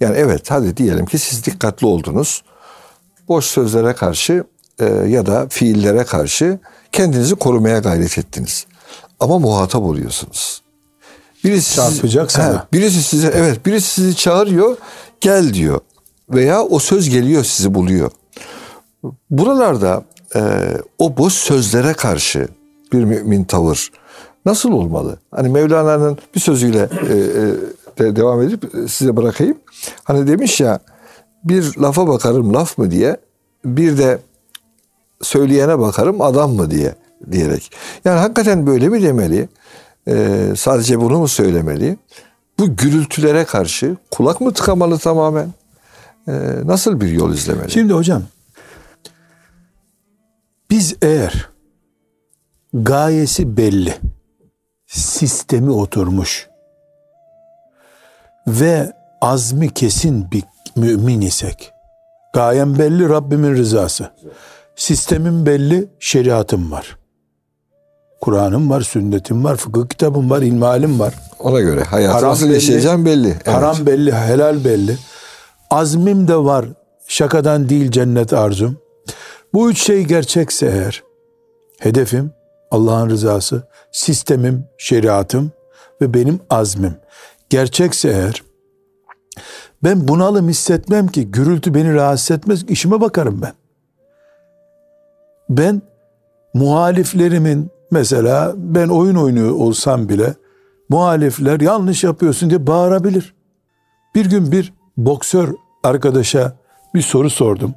[0.00, 2.42] yani evet hadi diyelim ki siz dikkatli oldunuz.
[3.28, 4.44] Boş sözlere karşı
[4.80, 6.58] e, ya da fiillere karşı
[6.96, 8.66] kendinizi korumaya gayret ettiniz.
[9.20, 10.62] Ama muhatap oluyorsunuz.
[11.44, 12.58] Birisi Çarpacak sizi, sana.
[12.58, 14.76] He, birisi size evet birisi sizi çağırıyor
[15.20, 15.80] gel diyor.
[16.30, 18.10] Veya o söz geliyor sizi buluyor.
[19.30, 20.04] Buralarda
[20.36, 20.40] e,
[20.98, 22.48] o boş sözlere karşı
[22.92, 23.90] bir mümin tavır
[24.46, 25.18] nasıl olmalı?
[25.30, 29.58] Hani Mevlana'nın bir sözüyle e, e, de devam edip size bırakayım.
[30.04, 30.78] Hani demiş ya
[31.44, 33.16] bir lafa bakarım laf mı diye
[33.64, 34.18] bir de
[35.22, 36.94] söyleyene bakarım adam mı diye
[37.32, 37.72] diyerek.
[38.04, 39.48] Yani hakikaten böyle mi demeli?
[40.08, 41.96] Ee, sadece bunu mu söylemeli?
[42.58, 45.48] Bu gürültülere karşı kulak mı tıkamalı tamamen?
[46.28, 46.32] Ee,
[46.64, 47.70] nasıl bir yol izlemeli?
[47.70, 48.22] Şimdi hocam
[50.70, 51.48] biz eğer
[52.74, 53.94] gayesi belli,
[54.86, 56.48] sistemi oturmuş
[58.46, 60.42] ve azmi kesin bir
[60.76, 61.72] mümin isek,
[62.32, 64.10] gayem belli Rabbimin rızası.
[64.76, 66.98] Sistemim belli, şeriatım var.
[68.20, 71.14] Kur'an'ım var, sünnetim var, fıkıh kitabım var, ilmihalim var.
[71.38, 73.28] Ona göre hayatı nasıl yaşayacağım belli.
[73.28, 73.48] Evet.
[73.48, 74.96] Haram belli, helal belli.
[75.70, 76.66] Azmim de var.
[77.08, 78.78] Şakadan değil cennet arzum.
[79.54, 81.02] Bu üç şey gerçekse eğer,
[81.80, 82.30] hedefim
[82.70, 85.52] Allah'ın rızası, sistemim, şeriatım
[86.00, 86.94] ve benim azmim
[87.50, 88.42] gerçekse eğer,
[89.84, 93.52] ben bunalım hissetmem ki, gürültü beni rahatsız etmez, işime bakarım ben
[95.48, 95.82] ben
[96.54, 100.34] muhaliflerimin mesela ben oyun oynuyor olsam bile
[100.88, 103.34] muhalifler yanlış yapıyorsun diye bağırabilir.
[104.14, 105.54] Bir gün bir boksör
[105.84, 106.56] arkadaşa
[106.94, 107.74] bir soru sordum.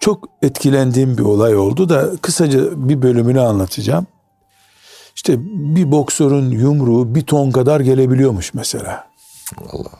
[0.00, 4.06] Çok etkilendiğim bir olay oldu da kısaca bir bölümünü anlatacağım.
[5.16, 5.36] İşte
[5.74, 9.06] bir boksörün yumruğu bir ton kadar gelebiliyormuş mesela.
[9.72, 9.90] Allah.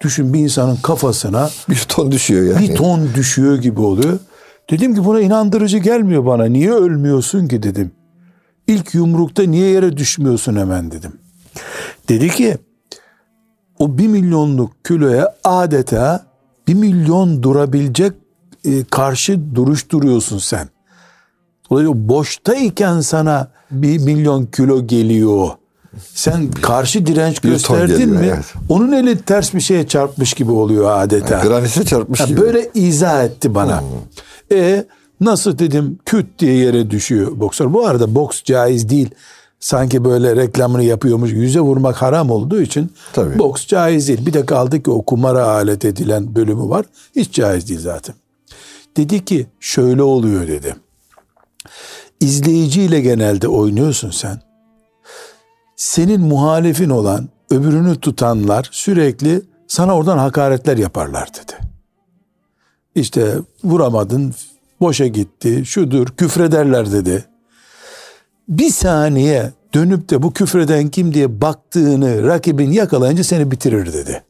[0.00, 2.68] Düşün bir insanın kafasına bir ton düşüyor yani.
[2.68, 4.18] Bir ton düşüyor gibi oluyor.
[4.70, 6.44] Dedim ki buna inandırıcı gelmiyor bana.
[6.44, 7.92] Niye ölmüyorsun ki dedim.
[8.66, 11.12] İlk yumrukta niye yere düşmüyorsun hemen dedim.
[12.08, 12.56] Dedi ki
[13.78, 16.26] o bir milyonluk kiloya adeta
[16.68, 18.12] bir milyon durabilecek
[18.64, 20.68] e, karşı duruş duruyorsun sen.
[21.70, 25.48] Dolayısıyla boştayken sana bir milyon kilo geliyor.
[26.14, 28.30] Sen karşı direnç gösterdin geliyor, mi?
[28.34, 28.54] Evet.
[28.68, 31.34] Onun eli ters bir şeye çarpmış gibi oluyor adeta.
[31.34, 32.40] Yani granite çarpmış yani gibi.
[32.40, 33.80] Böyle izah etti bana.
[33.80, 33.88] Hmm.
[34.52, 34.84] E
[35.20, 37.72] nasıl dedim küt diye yere düşüyor boksör.
[37.72, 39.10] Bu arada boks caiz değil.
[39.60, 43.38] sanki böyle reklamını yapıyormuş yüze vurmak haram olduğu için Tabii.
[43.38, 44.26] boks caiz değil.
[44.26, 46.86] Bir de kaldı ki o kumara alet edilen bölümü var.
[47.16, 48.14] Hiç caiz değil zaten.
[48.96, 50.76] Dedi ki şöyle oluyor dedi.
[52.20, 54.40] İzleyiciyle genelde oynuyorsun sen.
[55.76, 61.51] Senin muhalifin olan öbürünü tutanlar sürekli sana oradan hakaretler yaparlar dedi.
[62.94, 64.34] İşte vuramadın,
[64.80, 67.24] boşa gitti, şudur, küfrederler dedi.
[68.48, 74.22] Bir saniye dönüp de bu küfreden kim diye baktığını rakibin yakalayınca seni bitirir dedi.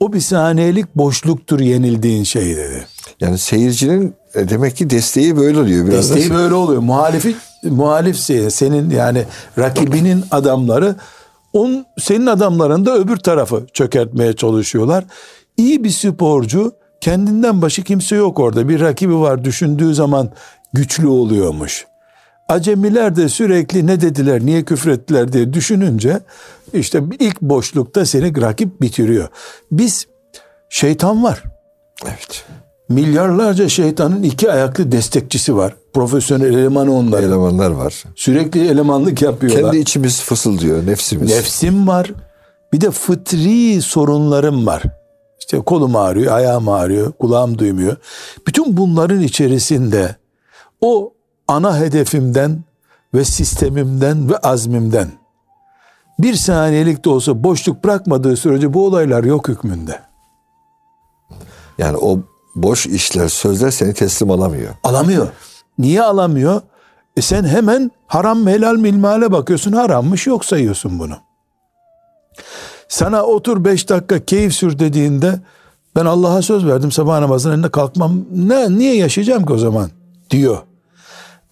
[0.00, 2.86] O bir saniyelik boşluktur yenildiğin şey dedi.
[3.20, 5.86] Yani seyircinin e, demek ki desteği böyle oluyor.
[5.86, 6.82] Biraz Desteği böyle oluyor.
[6.82, 9.24] Muhalifi muhalif se- senin yani
[9.58, 10.94] rakibinin adamları
[11.52, 15.04] on senin adamların da öbür tarafı çökertmeye çalışıyorlar.
[15.56, 18.68] İyi bir sporcu kendinden başı kimse yok orada.
[18.68, 20.30] Bir rakibi var düşündüğü zaman
[20.72, 21.86] güçlü oluyormuş.
[22.48, 26.20] Acemiler de sürekli ne dediler, niye küfrettiler diye düşününce
[26.72, 29.28] işte ilk boşlukta seni rakip bitiriyor.
[29.72, 30.06] Biz
[30.68, 31.42] şeytan var
[32.06, 32.44] Evet.
[32.88, 35.74] milyarlarca şeytanın iki ayaklı destekçisi var.
[35.92, 37.22] Profesyonel elemanı onlar.
[37.22, 38.04] Elemanlar var.
[38.16, 39.62] Sürekli elemanlık yapıyorlar.
[39.62, 41.30] Kendi içimiz fısıldıyor, nefsimiz.
[41.30, 42.10] Nefsim var.
[42.72, 44.82] Bir de fıtri sorunlarım var.
[45.38, 47.96] İşte kolum ağrıyor, ayağım ağrıyor, kulağım duymuyor.
[48.46, 50.16] Bütün bunların içerisinde
[50.80, 51.12] o
[51.48, 52.64] ana hedefimden
[53.14, 55.08] ve sistemimden ve azmimden
[56.18, 60.00] bir saniyelik de olsa boşluk bırakmadığı sürece bu olaylar yok hükmünde.
[61.78, 62.18] Yani o
[62.54, 64.74] boş işler, sözler seni teslim alamıyor.
[64.84, 65.28] Alamıyor.
[65.78, 66.62] Niye alamıyor?
[67.16, 69.72] E sen hemen haram mı helal mi ilmihale bakıyorsun.
[69.72, 71.16] Harammış yok sayıyorsun bunu.
[72.88, 75.40] Sana otur beş dakika keyif sür dediğinde
[75.96, 78.24] ben Allah'a söz verdim sabah namazının önünde kalkmam.
[78.34, 79.90] Ne, niye yaşayacağım ki o zaman?
[80.30, 80.58] Diyor.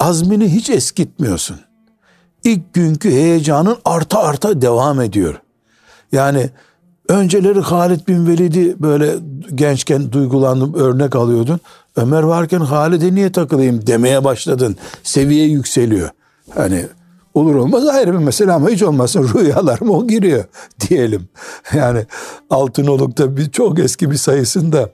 [0.00, 1.56] Azmini hiç eskitmiyorsun.
[2.44, 5.40] İlk günkü heyecanın arta arta devam ediyor.
[6.12, 6.50] Yani
[7.08, 9.14] önceleri Halid bin Velid'i böyle
[9.54, 11.60] gençken duygulandım örnek alıyordun.
[11.96, 14.76] Ömer varken Halid'e niye takılayım demeye başladın.
[15.02, 16.10] Seviye yükseliyor.
[16.54, 16.86] Hani
[17.36, 20.44] olur olmaz ayrı bir mesele ama hiç olmazsa rüyalarıma o giriyor
[20.88, 21.28] diyelim.
[21.74, 22.06] Yani
[22.50, 24.90] Altınoluk'ta bir çok eski bir sayısında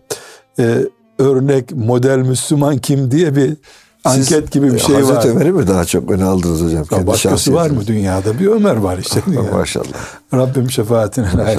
[0.59, 0.77] e,
[1.19, 3.57] örnek model Müslüman kim diye bir
[4.07, 5.35] Siz, anket gibi bir e, şey Hazreti var.
[5.35, 6.79] Ömer'i mi daha çok öne aldınız hocam?
[6.79, 8.39] Ya Kendi Başkası var mı dünyada?
[8.39, 9.21] Bir Ömer var işte.
[9.27, 9.53] dünyada.
[9.53, 9.87] Maşallah.
[10.35, 11.59] Rabbim şefaatine nail.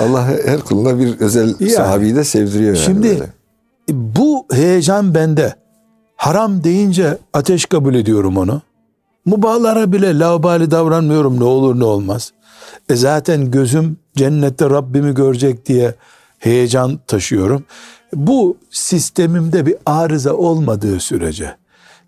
[0.00, 1.70] Allah her kuluna bir özel Yani.
[1.70, 2.84] sahabeyi de sevdiriyor yani.
[2.84, 3.26] Şimdi böyle.
[3.88, 5.54] bu heyecan bende.
[6.16, 8.62] Haram deyince ateş kabul ediyorum onu.
[9.28, 12.32] Mubahlara bile laubali davranmıyorum ne olur ne olmaz.
[12.88, 15.94] E zaten gözüm cennette Rabbimi görecek diye
[16.38, 17.64] heyecan taşıyorum.
[18.14, 21.56] Bu sistemimde bir arıza olmadığı sürece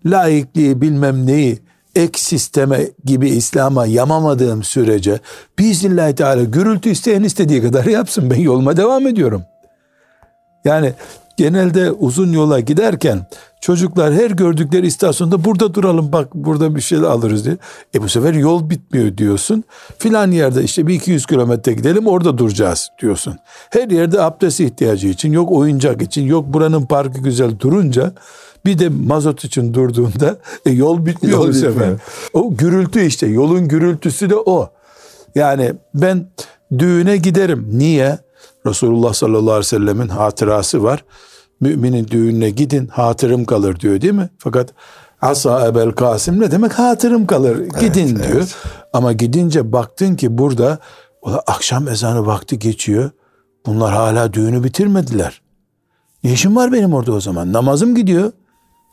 [0.05, 1.59] laikliği bilmem neyi
[1.95, 5.19] ek sisteme gibi İslam'a yamamadığım sürece
[5.59, 9.43] biiznillahü teala gürültü isteyen istediği kadar yapsın ben yoluma devam ediyorum.
[10.65, 10.93] Yani
[11.37, 13.25] genelde uzun yola giderken
[13.61, 17.57] çocuklar her gördükleri istasyonda burada duralım bak burada bir şey alırız diye.
[17.95, 19.63] E bu sefer yol bitmiyor diyorsun.
[19.97, 23.37] Filan yerde işte bir 200 kilometre gidelim orada duracağız diyorsun.
[23.69, 28.13] Her yerde abdest ihtiyacı için yok oyuncak için yok buranın parkı güzel durunca
[28.65, 31.93] bir de mazot için durduğunda e, yol bitmiyor Yol bu sefer.
[32.33, 34.69] O gürültü işte yolun gürültüsü de o.
[35.35, 36.27] Yani ben
[36.79, 37.69] düğüne giderim.
[37.73, 38.19] Niye?
[38.65, 41.05] Resulullah sallallahu aleyhi ve sellemin hatırası var.
[41.59, 44.29] Müminin düğününe gidin hatırım kalır diyor değil mi?
[44.37, 44.69] Fakat
[45.21, 48.27] Asa Ebel Kasım ne demek hatırım kalır gidin diyor.
[48.33, 48.55] evet.
[48.93, 50.79] Ama gidince baktın ki burada
[51.21, 53.09] "Ulan akşam ezanı vakti geçiyor.
[53.65, 55.41] Bunlar hala düğünü bitirmediler.
[56.23, 57.53] Ne işim var benim orada o zaman?
[57.53, 58.31] Namazım gidiyor.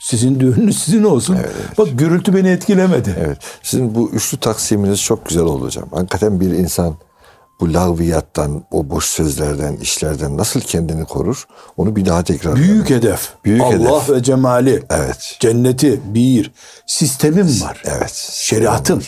[0.01, 1.37] Sizin düğününüz sizin olsun.
[1.79, 3.17] Bak gürültü beni etkilemedi.
[3.27, 3.39] Evet.
[3.63, 5.85] Sizin bu üçlü taksiminiz çok güzel oldu hocam.
[5.93, 6.95] Hakikaten bir insan
[7.61, 11.45] bu lağviyattan, o boş sözlerden, işlerden nasıl kendini korur?
[11.77, 12.57] Onu bir daha tekrar.
[12.57, 13.29] Büyük hedef.
[13.45, 14.11] Büyük Allah hedef.
[14.11, 14.83] ve cemali.
[14.91, 15.37] Evet.
[15.41, 16.53] Cenneti bir.
[16.87, 17.83] Sistemim var.
[17.85, 18.31] Evet.
[18.33, 19.03] Şeriatım.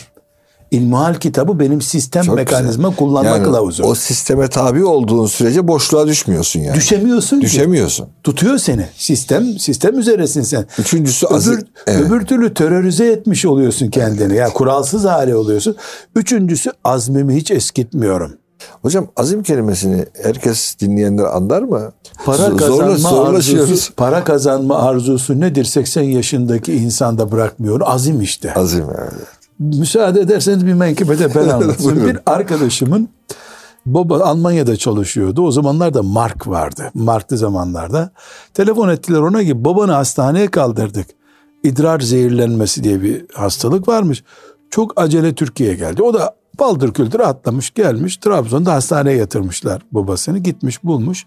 [0.71, 2.97] İlmihal kitabı benim sistem Çok mekanizma güzel.
[2.97, 3.83] kullanma Yani kılavuzu.
[3.83, 6.75] O sisteme tabi olduğun sürece boşluğa düşmüyorsun yani.
[6.75, 7.45] Düşemiyorsun ki.
[7.45, 8.09] Düşemiyorsun.
[8.23, 8.85] Tutuyor seni.
[8.97, 10.65] Sistem sistem üzeresin sen.
[10.79, 12.01] Üçüncüsü azı- öbür, evet.
[12.01, 14.35] öbür türlü terörize etmiş oluyorsun kendini.
[14.35, 15.75] Yani kuralsız hale oluyorsun.
[16.15, 18.37] Üçüncüsü azmimi hiç eskitmiyorum.
[18.81, 21.91] Hocam azim kelimesini herkes dinleyenler anlar mı?
[22.25, 23.69] Para Zorla- kazanma zorlaşıyoruz.
[23.71, 25.65] arzusu, para kazanma arzusu nedir?
[25.65, 27.81] 80 yaşındaki insanda bırakmıyor.
[27.83, 28.53] Azim işte.
[28.53, 29.11] Azim evet.
[29.59, 32.05] Müsaade ederseniz bir menkıbede ben anlatayım.
[32.07, 33.09] Bir arkadaşımın
[33.85, 35.41] baba Almanya'da çalışıyordu.
[35.41, 36.91] O zamanlarda Mark vardı.
[36.93, 38.11] Marklı zamanlarda.
[38.53, 41.07] Telefon ettiler ona ki babanı hastaneye kaldırdık.
[41.63, 44.23] İdrar zehirlenmesi diye bir hastalık varmış.
[44.69, 46.03] çok acele Türkiye'ye geldi.
[46.03, 48.17] O da baldır küldür atlamış gelmiş.
[48.17, 50.37] Trabzon'da hastaneye yatırmışlar babasını.
[50.37, 51.25] Gitmiş bulmuş.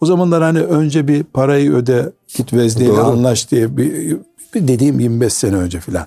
[0.00, 4.16] O zamanlar hani önce bir parayı öde git vezneyle anlaş diye bir,
[4.54, 6.06] bir dediğim 25 sene önce filan.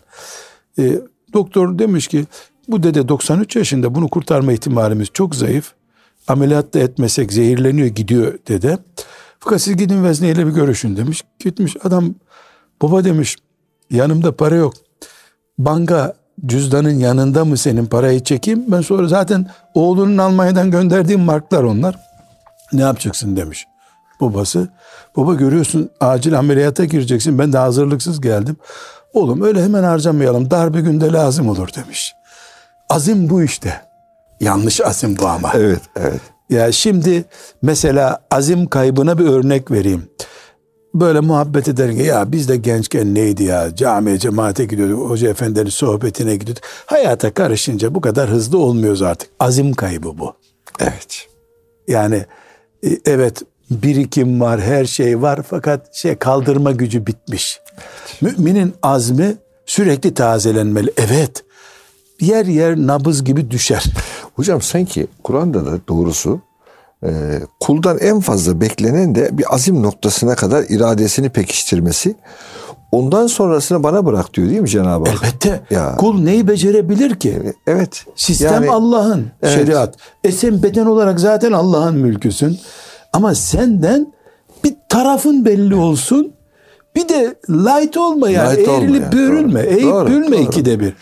[0.80, 1.02] E,
[1.34, 2.26] doktor demiş ki
[2.68, 5.74] bu dede 93 yaşında bunu kurtarma ihtimalimiz çok zayıf.
[6.28, 8.78] Ameliyat da etmesek zehirleniyor gidiyor dede.
[9.40, 11.24] Fakat siz gidin vezneyle bir görüşün demiş.
[11.40, 12.16] Gitmiş adam
[12.82, 13.38] baba demiş
[13.92, 14.74] yanımda para yok.
[15.58, 18.66] Banka cüzdanın yanında mı senin parayı çekeyim?
[18.68, 22.00] Ben sonra zaten oğlunun Almanya'dan gönderdiğim marklar onlar.
[22.74, 23.68] Ne yapacaksın demiş
[24.22, 24.68] babası.
[25.16, 27.40] Baba görüyorsun acil ameliyata gireceksin.
[27.40, 28.58] Ben de hazırlıksız geldim.
[29.14, 30.52] Oğlum öyle hemen harcamayalım.
[30.52, 32.16] Dar bir günde lazım olur demiş.
[32.90, 33.82] Azim bu işte.
[34.40, 35.52] Yanlış azim bu ama.
[35.54, 36.22] Evet, evet.
[36.50, 37.26] Ya şimdi
[37.62, 40.10] mesela azim kaybına bir örnek vereyim.
[41.00, 46.36] Böyle muhabbet ederken ya biz de gençken neydi ya camiye cemaate gidiyorduk hoca efendinin sohbetine
[46.36, 46.64] gidiyorduk.
[46.86, 49.30] Hayata karışınca bu kadar hızlı olmuyoruz artık.
[49.40, 50.34] Azim kaybı bu.
[50.80, 51.28] Evet.
[51.88, 52.26] Yani
[52.86, 57.60] e, evet birikim var her şey var fakat şey kaldırma gücü bitmiş.
[58.22, 60.92] Müminin azmi sürekli tazelenmeli.
[60.98, 61.44] Evet
[62.22, 63.84] yer yer nabız gibi düşer.
[64.36, 66.42] Hocam sanki Kur'an'da da doğrusu
[67.60, 72.16] kuldan en fazla beklenen de bir azim noktasına kadar iradesini pekiştirmesi.
[72.92, 75.24] Ondan sonrasını bana bırak diyor değil mi Cenab-ı Hak?
[75.24, 75.62] Elbette.
[75.70, 75.96] Ya.
[75.98, 77.54] Kul neyi becerebilir ki?
[77.68, 78.06] Evet.
[78.16, 79.54] Sistem yani, Allah'ın evet.
[79.54, 79.96] şeriat.
[80.24, 82.60] E sen beden olarak zaten Allah'ın mülküsün.
[83.14, 84.14] Ama senden
[84.64, 86.34] bir tarafın belli olsun.
[86.96, 88.58] Bir de light olma yani.
[88.58, 89.12] Light Eğrilip yani.
[89.12, 89.64] bürülme.
[89.64, 89.74] Doğru.
[89.74, 90.44] Eğip doğru, bürülme doğru.
[90.46, 90.94] ikide bir.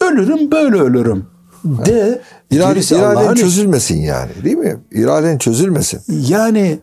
[0.00, 1.26] Ölürüm böyle ölürüm.
[1.64, 4.76] De İrade, iraden çözülmesin yani değil mi?
[4.92, 6.00] İraden çözülmesin.
[6.28, 6.78] Yani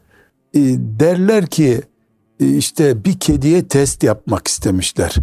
[0.53, 0.59] e,
[0.99, 1.81] derler ki
[2.39, 5.15] e, işte bir kediye test yapmak istemişler.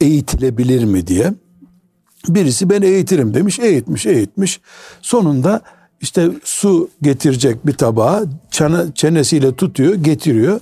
[0.00, 1.34] Eğitilebilir mi diye.
[2.28, 3.58] Birisi ben eğitirim demiş.
[3.58, 4.60] Eğitmiş eğitmiş.
[5.02, 5.60] Sonunda
[6.00, 10.60] işte su getirecek bir tabağa çana, çenesiyle tutuyor getiriyor.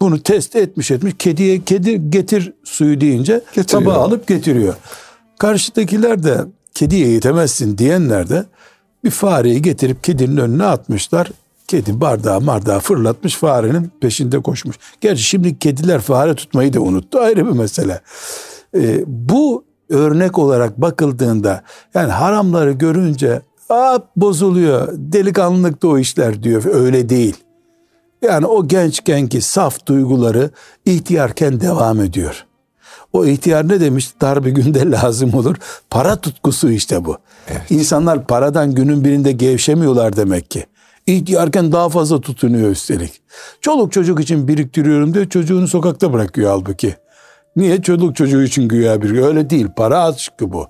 [0.00, 1.14] Bunu test etmiş etmiş.
[1.18, 3.66] Kediye kedi getir suyu deyince getiriyor.
[3.66, 4.74] tabağı alıp getiriyor.
[5.38, 6.38] Karşıdakiler de
[6.74, 8.44] kedi eğitemezsin diyenler de
[9.04, 11.30] bir fareyi getirip kedinin önüne atmışlar.
[11.68, 14.76] Kedi bardağı mardağı fırlatmış farenin peşinde koşmuş.
[15.00, 18.00] Gerçi şimdi kediler fare tutmayı da unuttu ayrı bir mesele.
[18.74, 21.62] Ee, bu örnek olarak bakıldığında
[21.94, 27.36] yani haramları görünce Aa, bozuluyor delikanlılıkta o işler diyor öyle değil.
[28.22, 30.50] Yani o gençkenki saf duyguları
[30.84, 32.46] ihtiyarken devam ediyor.
[33.12, 34.10] O ihtiyar ne demiş?
[34.20, 35.56] Dar bir günde lazım olur.
[35.90, 37.16] Para tutkusu işte bu.
[37.48, 37.70] Evet.
[37.70, 40.66] İnsanlar paradan günün birinde gevşemiyorlar demek ki.
[41.06, 43.22] İhtiyarken daha fazla tutunuyor üstelik.
[43.60, 45.28] Çoluk çocuk için biriktiriyorum diyor.
[45.28, 46.96] Çocuğunu sokakta bırakıyor halbuki.
[47.56, 47.82] Niye?
[47.82, 49.66] Çocuk çocuğu için güya bir öyle değil.
[49.76, 50.66] Para aşkı bu.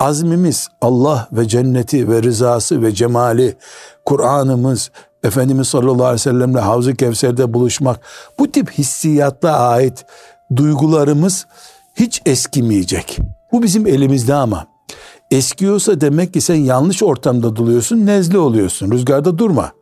[0.00, 3.56] Azmimiz Allah ve cenneti ve rızası ve cemali,
[4.04, 4.90] Kur'an'ımız,
[5.24, 8.00] Efendimiz sallallahu aleyhi ve sellemle Havz-ı Kevser'de buluşmak,
[8.38, 10.04] bu tip hissiyatla ait
[10.56, 11.46] duygularımız
[11.94, 13.18] hiç eskimeyecek.
[13.52, 14.66] Bu bizim elimizde ama.
[15.30, 18.90] Eskiyorsa demek ki sen yanlış ortamda duruyorsun, nezle oluyorsun.
[18.90, 19.72] Rüzgarda durma.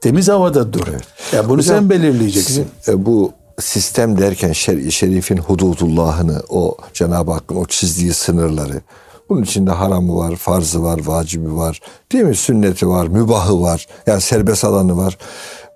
[0.00, 0.86] Temiz havada dur.
[0.90, 1.04] Evet.
[1.32, 2.66] Ya bunu Hocam, sen belirleyeceksin.
[2.80, 8.80] Sizin, e, bu sistem derken şer şerifin hududullahını, o Cenab-ı Hakk'ın o çizdiği sınırları,
[9.28, 11.80] bunun içinde haramı var, farzı var, vacibi var,
[12.12, 12.36] değil mi?
[12.36, 15.18] Sünneti var, mübahı var, yani serbest alanı var.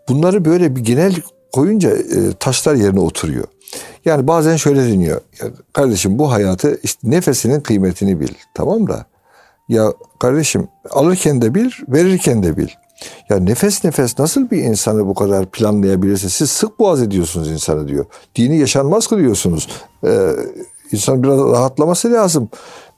[0.09, 1.15] Bunları böyle bir genel
[1.53, 3.45] koyunca e, taşlar yerine oturuyor.
[4.05, 5.21] Yani bazen şöyle deniyor.
[5.43, 8.29] Ya kardeşim bu hayatı işte nefesinin kıymetini bil.
[8.55, 9.07] Tamam da
[9.69, 12.69] ya kardeşim alırken de bil, verirken de bil.
[13.31, 16.29] Ya nefes nefes nasıl bir insanı bu kadar planlayabilirsin?
[16.29, 18.05] Siz sık boğaz ediyorsunuz insanı diyor.
[18.37, 19.69] Dini yaşanmaz kılıyorsunuz.
[20.07, 20.31] Ee,
[20.93, 22.49] insan biraz rahatlaması lazım.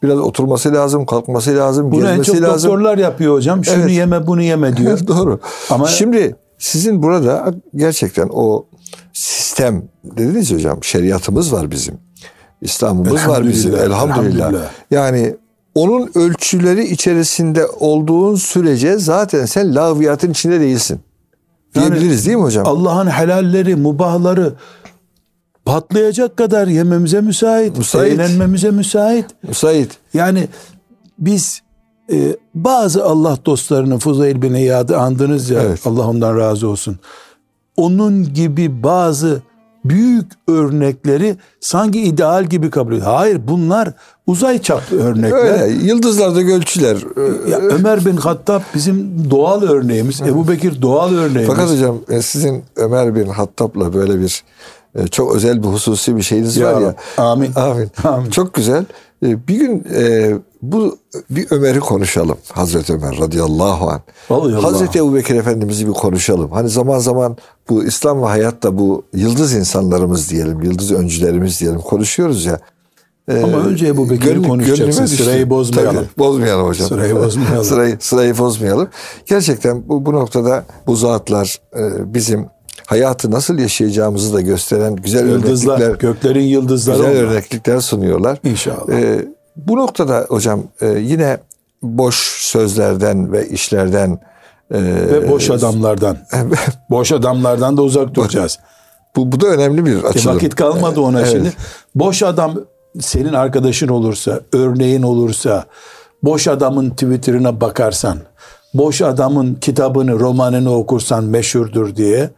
[0.03, 2.43] Biraz oturması lazım, kalkması lazım, bunu gezmesi lazım.
[2.43, 3.65] Bunu en çok doktorlar yapıyor hocam.
[3.65, 3.91] Şunu evet.
[3.91, 4.99] yeme, bunu yeme diyor.
[5.07, 5.41] Doğru.
[5.71, 8.67] Ama şimdi sizin burada gerçekten o
[9.57, 11.99] sistem dediniz hocam şeriatımız var bizim.
[12.63, 14.49] İslam'ımız var bizim elhamdülillah.
[14.49, 14.71] elhamdülillah.
[14.91, 15.37] Yani
[15.75, 21.01] onun ölçüleri içerisinde olduğun sürece zaten sen laviyatın içinde değilsin.
[21.75, 22.67] Diyebiliriz yani, değil mi hocam?
[22.67, 24.53] Allah'ın helalleri, mubahları
[25.65, 28.13] patlayacak kadar yememize müsait, müsait.
[28.13, 29.27] eğlenmemize müsait.
[29.43, 29.91] Müsait.
[30.15, 30.49] Yani
[31.19, 31.63] biz
[32.13, 35.87] e, bazı Allah dostlarının Fuzayl bin İyad'ı andınız ya evet.
[35.87, 36.99] Allah ondan razı olsun.
[37.77, 39.43] Onun gibi bazı
[39.91, 43.07] büyük örnekleri sanki ideal gibi kabul ediyor.
[43.07, 43.93] Hayır bunlar
[44.27, 45.63] uzay çaplı örnekler.
[45.63, 46.97] Öyle, yıldızlarda gölçüler.
[47.51, 50.21] Ya Ömer bin Hattab bizim doğal örneğimiz.
[50.21, 51.47] Ebu Bekir doğal örneğimiz.
[51.47, 54.43] Fakat hocam e, sizin Ömer bin Hattab'la böyle bir
[54.95, 56.95] e, çok özel bir hususi bir şeyiniz Ya var ya.
[57.19, 57.51] amin.
[57.57, 57.91] Amin.
[58.05, 58.31] Amin.
[58.31, 58.85] Çok güzel.
[59.23, 60.99] E, bir gün e, bu
[61.31, 62.37] bir Ömer'i konuşalım.
[62.53, 64.01] Hazreti Ömer radıyallahu anh.
[64.31, 66.51] Radıyallahu Hazreti Ebu Bekir Efendimiz'i bir konuşalım.
[66.53, 67.37] Hani zaman zaman
[67.69, 72.61] bu İslam ve hayatta bu yıldız insanlarımız diyelim, yıldız öncülerimiz diyelim konuşuyoruz ya.
[73.29, 75.07] E, Ama önce Ebu Bekir'i konuşacaksın.
[75.07, 75.97] Sırayı bozmayalım.
[75.97, 76.89] Tabii, bozmayalım hocam.
[76.89, 77.65] Sırayı bozmayalım.
[77.65, 78.89] sırayı, sırayı bozmayalım.
[79.27, 82.47] Gerçekten bu, bu noktada bu zatlar e, bizim
[82.87, 87.23] hayatı nasıl yaşayacağımızı da gösteren güzel Yıldızlar, örneklikler, göklerin yıldızları güzel onlar.
[87.33, 88.39] örneklikler sunuyorlar.
[88.45, 88.93] İnşallah.
[88.93, 91.39] E, bu noktada hocam e, yine
[91.83, 94.19] boş sözlerden ve işlerden
[94.71, 94.79] e,
[95.13, 96.19] Ve boş adamlardan.
[96.91, 98.59] boş adamlardan da uzak duracağız.
[99.17, 100.37] bu, bu da önemli bir E, açılım.
[100.37, 101.31] vakit kalmadı ona Evet.
[101.31, 101.53] şimdi.
[101.95, 102.55] Boş adam
[103.01, 105.65] senin arkadaşın olursa, örneğin olursa,
[106.23, 108.19] boş adamın Twitter'ına bakarsan,
[108.75, 112.31] boş adamın kitabını, romanını okursan meşhurdur diye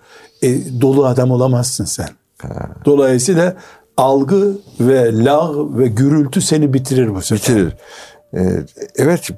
[0.43, 2.09] e, dolu adam olamazsın sen.
[2.85, 3.57] Dolayısıyla
[3.97, 7.57] algı ve lağ ve gürültü seni bitirir bu sefer.
[7.57, 7.77] bitirir.
[8.35, 8.65] E,
[8.97, 9.29] evet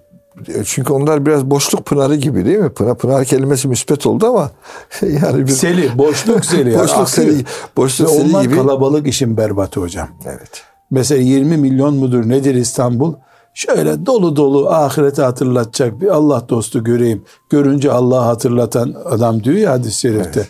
[0.65, 2.71] çünkü onlar biraz boşluk pınarı gibi değil mi?
[2.73, 4.51] Pınar, pınar kelimesi müspet oldu ama
[5.03, 6.75] yani bir Seli, boşluk seli.
[6.79, 7.07] Boşluk akıyor.
[7.07, 7.45] seli-
[7.77, 8.55] boşluk Ve seli onlar gibi.
[8.55, 10.09] kalabalık işin berbatı hocam.
[10.27, 10.63] evet.
[10.91, 13.15] Mesela 20 milyon mudur nedir İstanbul?
[13.55, 17.25] Şöyle dolu dolu ahireti hatırlatacak bir Allah dostu göreyim.
[17.51, 20.47] Görünce Allah'ı hatırlatan adam diyor ya hadis-i şerifte.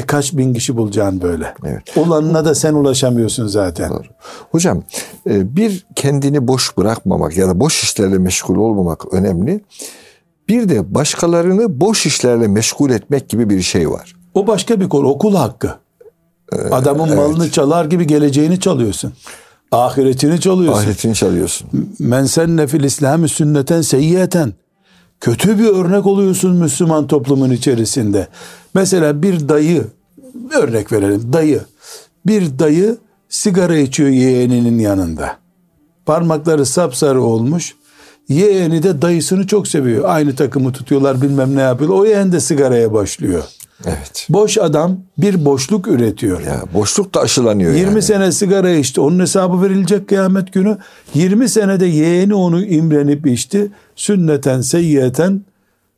[0.00, 1.54] E kaç bin kişi bulacaksın böyle.
[1.64, 1.96] Evet.
[1.96, 3.92] Olanına da sen ulaşamıyorsun zaten.
[4.50, 4.82] Hocam
[5.26, 9.64] e, bir kendini boş bırakmamak ya da boş işlerle meşgul olmamak önemli.
[10.48, 14.16] Bir de başkalarını boş işlerle meşgul etmek gibi bir şey var.
[14.34, 15.08] O başka bir konu.
[15.08, 15.70] Okul hakkı.
[16.70, 19.12] Adamın malını çalar gibi geleceğini çalıyorsun.
[19.72, 20.82] Ahiretini çalıyorsun.
[20.82, 21.68] Ahiretini çalıyorsun.
[21.98, 24.52] Men senne fil İslam'ı sünneten seyyiyeten.
[25.20, 28.28] Kötü bir örnek oluyorsun Müslüman toplumun içerisinde.
[28.74, 29.84] Mesela bir dayı,
[30.54, 31.60] örnek verelim dayı.
[32.26, 32.98] Bir dayı
[33.28, 35.36] sigara içiyor yeğeninin yanında.
[36.06, 37.74] Parmakları sapsarı olmuş.
[38.28, 40.04] Yeğeni de dayısını çok seviyor.
[40.06, 41.98] Aynı takımı tutuyorlar bilmem ne yapıyorlar.
[41.98, 43.44] O yeğen de sigaraya başlıyor.
[43.86, 44.26] Evet.
[44.30, 46.40] Boş adam bir boşluk üretiyor.
[46.40, 48.02] Ya boşluk da aşılanıyor 20 yani.
[48.02, 49.00] sene sigara içti.
[49.00, 50.78] Onun hesabı verilecek kıyamet günü.
[51.14, 53.70] 20 senede yeğeni onu imrenip içti.
[53.96, 55.44] Sünneten seyyiyeten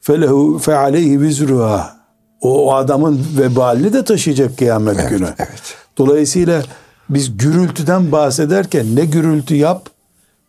[0.01, 1.97] felehu fe aleyhi vizruha.
[2.41, 5.28] O adamın vebalini de taşıyacak kıyamet günü.
[5.39, 5.74] evet.
[5.99, 6.62] Dolayısıyla
[7.11, 9.89] biz gürültüden bahsederken ne gürültü yap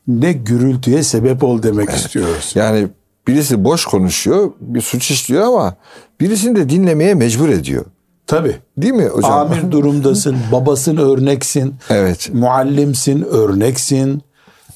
[0.08, 2.52] ne gürültüye sebep ol demek istiyoruz.
[2.56, 2.88] Yani
[3.28, 5.76] birisi boş konuşuyor, bir suç işliyor ama
[6.24, 7.86] birisini de dinlemeye mecbur ediyor.
[8.28, 8.56] Tabii.
[8.78, 9.32] Değil mi hocam?
[9.32, 11.76] Amir durumdasın, babasın örneksin.
[11.90, 12.30] Evet.
[12.34, 14.22] muallimsin, örneksin.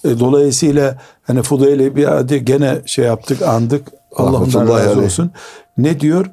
[0.06, 3.88] E, Dolayısıyla hani Fudayl bir adı gene şey yaptık, andık.
[4.16, 5.32] Allah ondan razı olsun.
[5.78, 6.26] Ne diyor?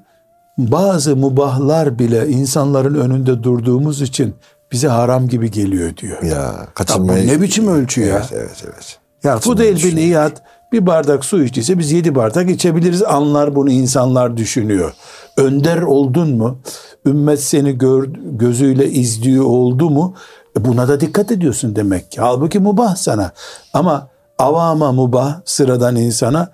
[0.58, 4.34] Bazı mubahlar bile insanların önünde durduğumuz için
[4.72, 6.22] bize haram gibi geliyor diyor.
[6.22, 7.28] Ya Ya kaçınmayı...
[7.28, 8.06] ne biçim ölçü ya?
[8.16, 8.98] Evet, evet, evet.
[9.24, 10.36] Ya Fudayl bin İyad
[10.74, 13.02] bir bardak su içtiyse biz yedi bardak içebiliriz.
[13.02, 14.92] Anlar bunu insanlar düşünüyor.
[15.36, 16.58] Önder oldun mu?
[17.06, 20.14] Ümmet seni gör, gözüyle izliyor oldu mu?
[20.58, 22.20] E buna da dikkat ediyorsun demek ki.
[22.20, 23.32] Halbuki mubah sana.
[23.72, 24.08] Ama
[24.38, 26.48] avama mubah sıradan insana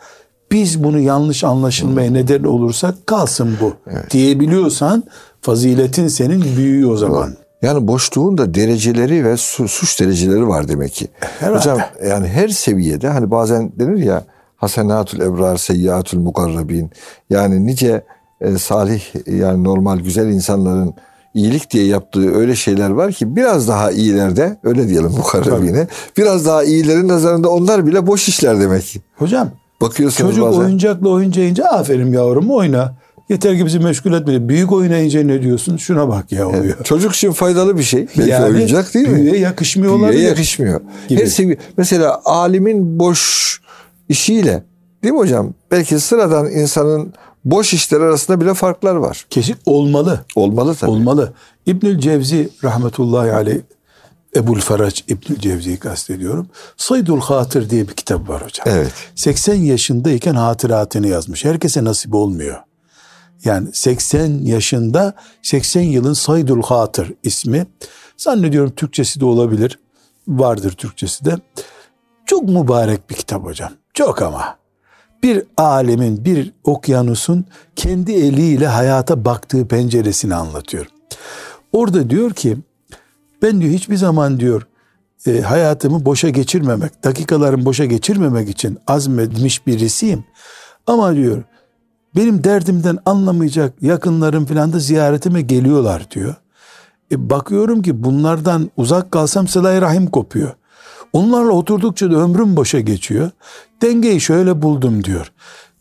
[0.51, 3.73] biz bunu yanlış anlaşılmaya neden olursak kalsın bu
[4.11, 5.05] diyebiliyorsan
[5.41, 7.37] faziletin senin büyüyor o zaman.
[7.63, 11.09] Yani boşluğun da dereceleri ve su- suç dereceleri var demek ki.
[11.21, 11.59] Herhalde.
[11.59, 14.25] Hocam yani her seviyede hani bazen denir ya
[14.57, 16.91] hasenatul ebrar seyyiatul mukarrabin
[17.31, 18.05] yani nice
[18.41, 20.95] e, salih yani normal güzel insanların
[21.35, 25.87] iyilik diye yaptığı öyle şeyler var ki biraz daha iyilerde öyle diyelim mukarrabine
[26.17, 29.01] biraz daha iyilerin nazarında onlar bile boş işler demek ki.
[29.17, 29.51] Hocam
[29.81, 30.61] Bakıyorsunuz Çocuk bazen.
[30.61, 32.95] oyuncakla oynayınca aferin yavrum oyna.
[33.31, 34.49] Yeter ki bizi meşgul etme.
[34.49, 35.76] Büyük oynayınca ne diyorsun?
[35.76, 36.85] Şuna bak ya oluyor.
[36.85, 38.07] Çocuk için faydalı bir şey.
[38.18, 39.14] Belki Yani oyuncak değil mi?
[39.14, 40.28] büyüye yakışmıyor Büyüye olabilir.
[40.28, 40.81] yakışmıyor.
[41.09, 41.20] Gibi.
[41.20, 43.61] Her sevi mesela alimin boş
[44.09, 44.62] işiyle
[45.03, 45.55] değil mi hocam?
[45.70, 47.12] Belki sıradan insanın
[47.45, 49.26] boş işler arasında bile farklar var.
[49.31, 50.24] Kesin olmalı.
[50.37, 50.91] Olmalı tabii.
[50.91, 51.33] Olmalı.
[51.66, 53.59] İbnül Cevzi rahmetullahi aleyh
[54.37, 56.47] Ebul Ferac İbnül Cevzi'yi kastediyorum.
[56.76, 58.66] Saydul Hatır diye bir kitap var hocam.
[58.70, 58.93] Evet.
[59.14, 61.45] 80 yaşındayken hatıratını yazmış.
[61.45, 62.57] Herkese nasip olmuyor.
[63.45, 67.66] Yani 80 yaşında 80 yılın Saydul Hatır ismi.
[68.16, 69.78] Zannediyorum Türkçesi de olabilir.
[70.28, 71.36] Vardır Türkçesi de.
[72.26, 73.72] Çok mübarek bir kitap hocam.
[73.95, 74.59] Çok ama.
[75.22, 77.45] Bir alemin, bir okyanusun
[77.76, 80.86] kendi eliyle hayata baktığı penceresini anlatıyor.
[81.72, 82.57] Orada diyor ki
[83.43, 84.66] ben diyor hiçbir zaman diyor
[85.26, 90.24] e, hayatımı boşa geçirmemek, dakikalarımı boşa geçirmemek için azmetmiş birisiyim.
[90.86, 91.43] Ama diyor
[92.17, 96.35] benim derdimden anlamayacak yakınlarım filan da ziyaretime geliyorlar diyor.
[97.13, 100.55] E, bakıyorum ki bunlardan uzak kalsam sıla rahim kopuyor.
[101.13, 103.31] Onlarla oturdukça da ömrüm boşa geçiyor.
[103.83, 105.33] Dengeyi şöyle buldum diyor.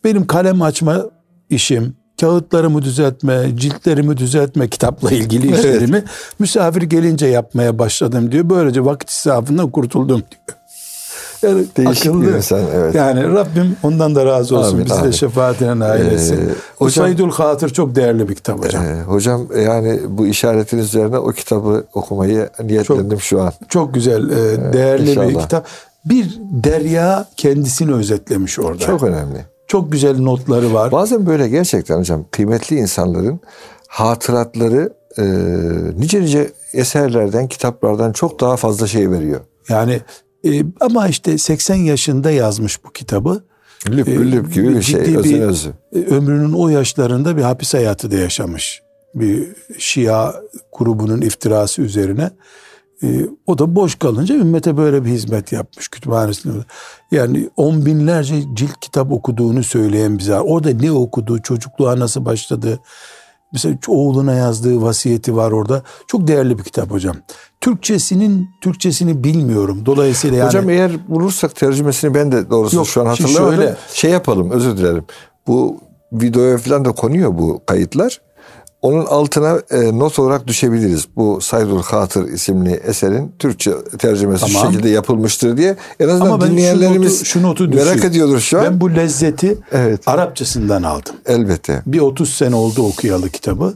[0.03, 1.05] Benim kalem açma
[1.49, 6.03] işim, kağıtlarımı düzeltme, ciltlerimi düzeltme, kitapla ilgili işlerimi
[6.39, 8.49] misafir gelince yapmaya başladım diyor.
[8.49, 10.58] Böylece vakit israfından kurtuldum diyor.
[11.41, 12.27] Yani Değişik akıllı.
[12.27, 12.95] bir insan evet.
[12.95, 14.73] Yani Rabbim ondan da razı olsun.
[14.73, 15.07] Amin, Bizi amin.
[15.07, 16.35] de şefaatine nail etsin.
[16.35, 18.85] Ee, hocam, Saidül Hatır çok değerli bir kitap hocam.
[18.85, 23.53] E, hocam yani bu işaretiniz üzerine o kitabı okumayı niyetlendim çok, şu an.
[23.69, 25.65] Çok güzel, e, değerli ee, bir kitap.
[26.05, 28.79] Bir derya kendisini özetlemiş orada.
[28.85, 29.45] Çok önemli.
[29.67, 30.91] Çok güzel notları var.
[30.91, 33.39] Bazen böyle gerçekten hocam kıymetli insanların
[33.87, 35.23] hatıratları e,
[35.99, 39.39] nice nice eserlerden, kitaplardan çok daha fazla şey veriyor.
[39.69, 40.01] Yani
[40.45, 43.43] e, ama işte 80 yaşında yazmış bu kitabı.
[43.89, 45.73] Lüp e, lüp gibi bir şey, özün özü.
[45.95, 48.81] E, ömrünün o yaşlarında bir hapis hayatı da yaşamış.
[49.15, 50.33] Bir Şia
[50.77, 52.31] grubunun iftirası üzerine.
[53.03, 53.07] E,
[53.47, 56.57] o da boş kalınca ümmete böyle bir hizmet yapmış kütüphanesinde.
[57.11, 60.39] Yani on binlerce cilt kitap okuduğunu söyleyen bize.
[60.39, 62.79] Orada ne okudu, çocukluğa nasıl başladı,
[63.53, 65.83] Mesela oğluna yazdığı vasiyeti var orada.
[66.07, 67.15] Çok değerli bir kitap hocam.
[67.61, 69.85] Türkçesinin Türkçesini bilmiyorum.
[69.85, 70.47] Dolayısıyla yani...
[70.47, 73.55] Hocam eğer bulursak tercümesini ben de doğrusu Yok, şu an hatırlamadım.
[73.55, 73.75] Şöyle...
[73.93, 75.05] Şey yapalım özür dilerim.
[75.47, 75.77] Bu
[76.13, 78.21] videoya falan da konuyor bu kayıtlar.
[78.81, 81.07] Onun altına e, not olarak düşebiliriz.
[81.15, 84.61] Bu Saydul Hatır isimli eserin Türkçe tercümesi tamam.
[84.61, 85.75] şu şekilde yapılmıştır diye.
[85.99, 88.65] En azından Ama dinleyenlerimiz şu notu, şu notu merak ediyordur şu an.
[88.65, 90.07] Ben bu lezzeti evet.
[90.07, 91.15] Arapçasından aldım.
[91.25, 91.81] Elbette.
[91.85, 93.73] Bir 30 sene oldu okuyalı kitabı.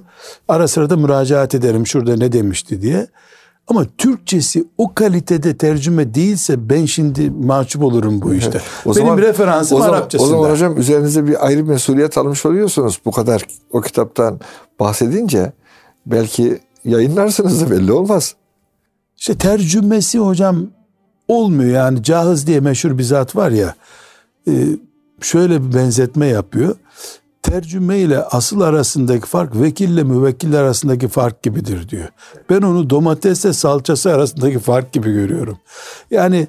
[0.47, 3.07] Ara sıra da müracaat ederim şurada ne demişti diye.
[3.67, 8.61] Ama Türkçesi o kalitede tercüme değilse ben şimdi mahcup olurum bu işte.
[8.85, 10.27] o Benim zaman, referansım o zaman, Arapçasında.
[10.27, 12.99] O zaman hocam üzerinize bir ayrı mesuliyet almış oluyorsunuz.
[13.05, 14.39] Bu kadar o kitaptan
[14.79, 15.51] bahsedince
[16.05, 18.35] belki yayınlarsınız da belli olmaz.
[19.17, 20.67] İşte tercümesi hocam
[21.27, 23.75] olmuyor yani Cahiz diye meşhur bir zat var ya
[24.47, 24.51] e,
[25.21, 26.75] şöyle bir benzetme yapıyor
[27.43, 32.07] tercüme ile asıl arasındaki fark vekille müvekkil arasındaki fark gibidir diyor.
[32.49, 35.57] Ben onu domatesle salçası arasındaki fark gibi görüyorum.
[36.11, 36.47] Yani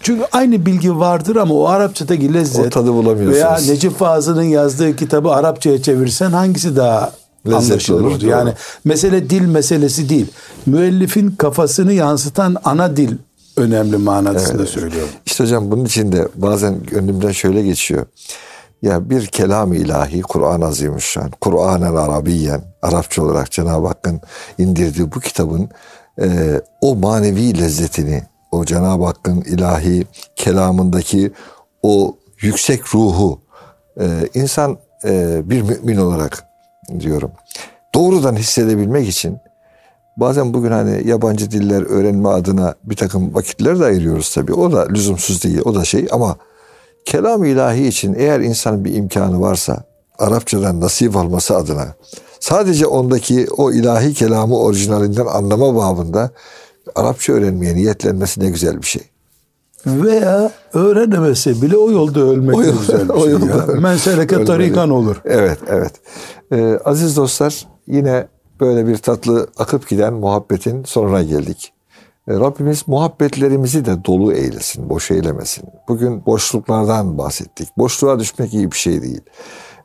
[0.00, 3.34] çünkü aynı bilgi vardır ama o Arapçadaki lezzet o tadı bulamıyorsunuz.
[3.34, 7.12] Veya Necip Fazıl'ın yazdığı kitabı Arapçaya çevirsen hangisi daha
[7.46, 8.00] Lezzetli anlaşılır?
[8.00, 8.52] Olur, yani
[8.84, 10.26] mesele dil meselesi değil.
[10.66, 13.16] Müellifin kafasını yansıtan ana dil
[13.56, 14.68] önemli manasında evet.
[14.68, 15.08] söylüyorum.
[15.26, 18.06] İşte hocam bunun için de bazen gönlümden şöyle geçiyor.
[18.84, 24.20] Ya bir kelam ilahi Kur'an-ı Azimüşşan, Kur'anen Arabiyen, Arapça olarak Cenab-ı Hakk'ın
[24.58, 25.68] indirdiği bu kitabın
[26.20, 28.22] e, o manevi lezzetini,
[28.52, 30.06] o Cenab-ı Hakk'ın ilahi
[30.36, 31.32] kelamındaki
[31.82, 33.40] o yüksek ruhu
[34.00, 36.44] e, insan e, bir mümin olarak
[37.00, 37.30] diyorum
[37.94, 39.38] doğrudan hissedebilmek için
[40.16, 44.52] bazen bugün hani yabancı diller öğrenme adına bir takım vakitler de ayırıyoruz tabii.
[44.52, 46.36] O da lüzumsuz değil, o da şey ama
[47.04, 49.84] kelam ilahi için eğer insanın bir imkanı varsa
[50.18, 51.94] Arapçadan nasip alması adına
[52.40, 56.30] sadece ondaki o ilahi kelamı orijinalinden anlama babında
[56.94, 59.02] Arapça öğrenmeye niyetlenmesi ne güzel bir şey.
[59.86, 63.30] Veya öğrenemese bile o yolda ölmek o yolda, güzel bir şey.
[63.30, 63.80] Yolda, ya.
[63.80, 63.98] Men
[64.44, 65.20] tarikan olur.
[65.24, 65.92] Evet, evet.
[66.52, 68.26] Ee, aziz dostlar yine
[68.60, 71.73] böyle bir tatlı akıp giden muhabbetin sonuna geldik.
[72.28, 75.64] E, Rabbimiz muhabbetlerimizi de dolu eylesin, boş eylemesin.
[75.88, 77.68] Bugün boşluklardan bahsettik.
[77.78, 79.20] Boşluğa düşmek iyi bir şey değil.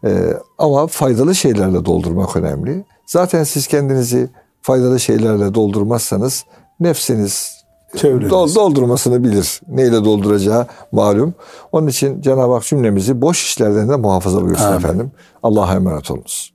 [0.06, 2.86] Ee, ama faydalı şeylerle doldurmak önemli.
[3.06, 4.30] Zaten siz kendinizi
[4.62, 6.46] faydalı şeylerle doldurmazsanız
[6.80, 7.52] nefsiniz
[7.96, 8.30] Çevreniz.
[8.56, 9.62] doldurmasını bilir.
[9.68, 11.34] Neyle dolduracağı malum.
[11.72, 14.78] Onun için Cenab-ı Hak cümlemizi boş işlerden de muhafaza buyursun Amin.
[14.78, 15.12] efendim.
[15.44, 16.54] Allah'a emanet olunuz.